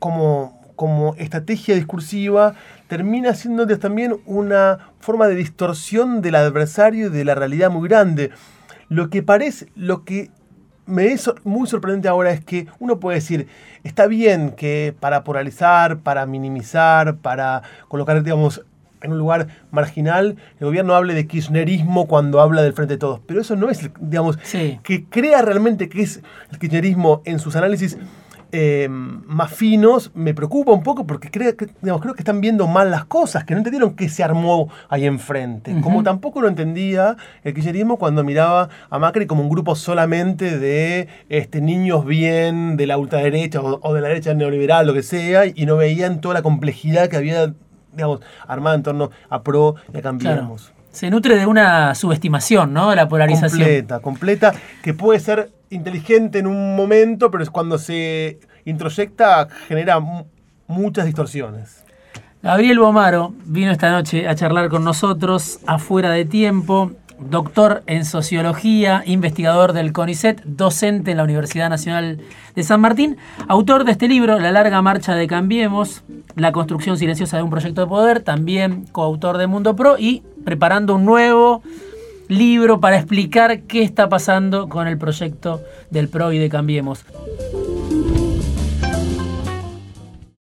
como, 0.00 0.60
como 0.74 1.14
estrategia 1.14 1.76
discursiva 1.76 2.54
termina 2.88 3.34
siendo 3.34 3.66
también 3.78 4.16
una 4.26 4.78
forma 4.98 5.28
de 5.28 5.36
distorsión 5.36 6.22
del 6.22 6.34
adversario 6.34 7.06
y 7.06 7.10
de 7.10 7.24
la 7.24 7.36
realidad 7.36 7.70
muy 7.70 7.88
grande. 7.88 8.30
Lo 8.88 9.10
que 9.10 9.22
parece, 9.22 9.68
lo 9.76 10.04
que 10.04 10.30
me 10.86 11.06
es 11.06 11.30
muy 11.44 11.66
sorprendente 11.66 12.08
ahora 12.08 12.30
es 12.30 12.44
que 12.44 12.66
uno 12.78 12.98
puede 13.00 13.16
decir, 13.16 13.48
está 13.84 14.06
bien 14.06 14.52
que 14.52 14.94
para 14.98 15.24
polarizar, 15.24 15.98
para 15.98 16.26
minimizar, 16.26 17.16
para 17.16 17.62
colocar, 17.88 18.22
digamos, 18.22 18.62
en 19.02 19.12
un 19.12 19.18
lugar 19.18 19.48
marginal, 19.70 20.36
el 20.58 20.66
gobierno 20.66 20.94
hable 20.94 21.14
de 21.14 21.26
kirchnerismo 21.26 22.06
cuando 22.06 22.40
habla 22.40 22.62
del 22.62 22.72
frente 22.72 22.94
de 22.94 22.98
todos. 22.98 23.20
Pero 23.26 23.40
eso 23.40 23.56
no 23.56 23.68
es, 23.68 23.90
digamos, 24.00 24.38
que 24.82 25.04
crea 25.08 25.42
realmente 25.42 25.88
que 25.88 26.02
es 26.02 26.22
el 26.50 26.58
kirchnerismo 26.58 27.22
en 27.24 27.38
sus 27.38 27.56
análisis 27.56 27.98
eh, 28.58 28.88
más 28.88 29.52
finos 29.52 30.10
me 30.14 30.32
preocupa 30.32 30.72
un 30.72 30.82
poco 30.82 31.06
porque 31.06 31.30
creo 31.30 31.54
que, 31.58 31.66
creo 31.66 32.00
que 32.14 32.20
están 32.22 32.40
viendo 32.40 32.66
mal 32.66 32.90
las 32.90 33.04
cosas, 33.04 33.44
que 33.44 33.52
no 33.52 33.58
entendieron 33.58 33.94
qué 33.94 34.08
se 34.08 34.24
armó 34.24 34.70
ahí 34.88 35.04
enfrente. 35.04 35.78
Como 35.82 36.02
tampoco 36.02 36.40
lo 36.40 36.48
entendía 36.48 37.18
el 37.44 37.52
kirchnerismo 37.52 37.98
cuando 37.98 38.24
miraba 38.24 38.70
a 38.88 38.98
Macri 38.98 39.26
como 39.26 39.42
un 39.42 39.50
grupo 39.50 39.76
solamente 39.76 40.58
de 40.58 41.06
este, 41.28 41.60
niños 41.60 42.06
bien 42.06 42.78
de 42.78 42.86
la 42.86 42.96
ultraderecha 42.96 43.60
o, 43.60 43.92
de 43.92 44.00
la 44.00 44.08
derecha 44.08 44.32
neoliberal, 44.32 44.86
lo 44.86 44.94
que 44.94 45.02
sea, 45.02 45.44
y 45.44 45.66
no 45.66 45.76
veían 45.76 46.22
toda 46.22 46.32
la 46.32 46.42
complejidad 46.42 47.10
que 47.10 47.18
había 47.18 47.52
digamos, 47.92 48.20
armada 48.46 48.76
en 48.76 48.82
torno 48.82 49.10
a 49.28 49.42
PRO 49.42 49.74
y 49.92 49.98
a 49.98 50.00
Cambiemos. 50.00 50.72
Se 50.92 51.10
nutre 51.10 51.36
de 51.36 51.44
una 51.44 51.94
subestimación, 51.94 52.72
¿no? 52.72 52.94
La 52.94 53.06
polarización. 53.06 53.60
Completa, 53.60 54.00
completa, 54.00 54.54
que 54.82 54.94
puede 54.94 55.20
ser 55.20 55.50
inteligente 55.70 56.38
en 56.38 56.46
un 56.46 56.76
momento, 56.76 57.30
pero 57.30 57.42
es 57.42 57.50
cuando 57.50 57.78
se 57.78 58.38
introyecta 58.66 59.48
genera 59.68 59.98
muchas 60.66 61.06
distorsiones. 61.06 61.84
Gabriel 62.42 62.78
Bomaro 62.78 63.34
vino 63.46 63.72
esta 63.72 63.90
noche 63.90 64.28
a 64.28 64.34
charlar 64.34 64.68
con 64.68 64.84
nosotros 64.84 65.60
afuera 65.66 66.10
de 66.10 66.26
tiempo. 66.26 66.92
doctor 67.18 67.82
en 67.86 68.04
sociología, 68.04 69.02
investigador 69.06 69.72
del 69.72 69.94
CONICET, 69.94 70.42
docente 70.44 71.12
en 71.12 71.16
la 71.16 71.24
Universidad 71.24 71.70
Nacional 71.70 72.20
de 72.54 72.62
San 72.62 72.82
Martín, 72.82 73.16
autor 73.48 73.84
de 73.84 73.92
este 73.92 74.06
libro, 74.06 74.38
La 74.38 74.52
larga 74.52 74.82
marcha 74.82 75.14
de 75.14 75.26
Cambiemos, 75.26 76.02
la 76.34 76.52
construcción 76.52 76.98
silenciosa 76.98 77.38
de 77.38 77.42
un 77.42 77.48
proyecto 77.48 77.80
de 77.80 77.86
poder, 77.86 78.20
también 78.20 78.84
coautor 78.92 79.38
de 79.38 79.46
Mundo 79.46 79.74
Pro 79.74 79.96
y 79.98 80.24
preparando 80.44 80.94
un 80.94 81.06
nuevo 81.06 81.62
libro 82.28 82.80
para 82.80 82.96
explicar 82.96 83.62
qué 83.62 83.82
está 83.82 84.10
pasando 84.10 84.68
con 84.68 84.86
el 84.86 84.98
proyecto 84.98 85.62
del 85.90 86.08
PRO 86.08 86.32
y 86.32 86.38
de 86.38 86.50
Cambiemos. 86.50 87.04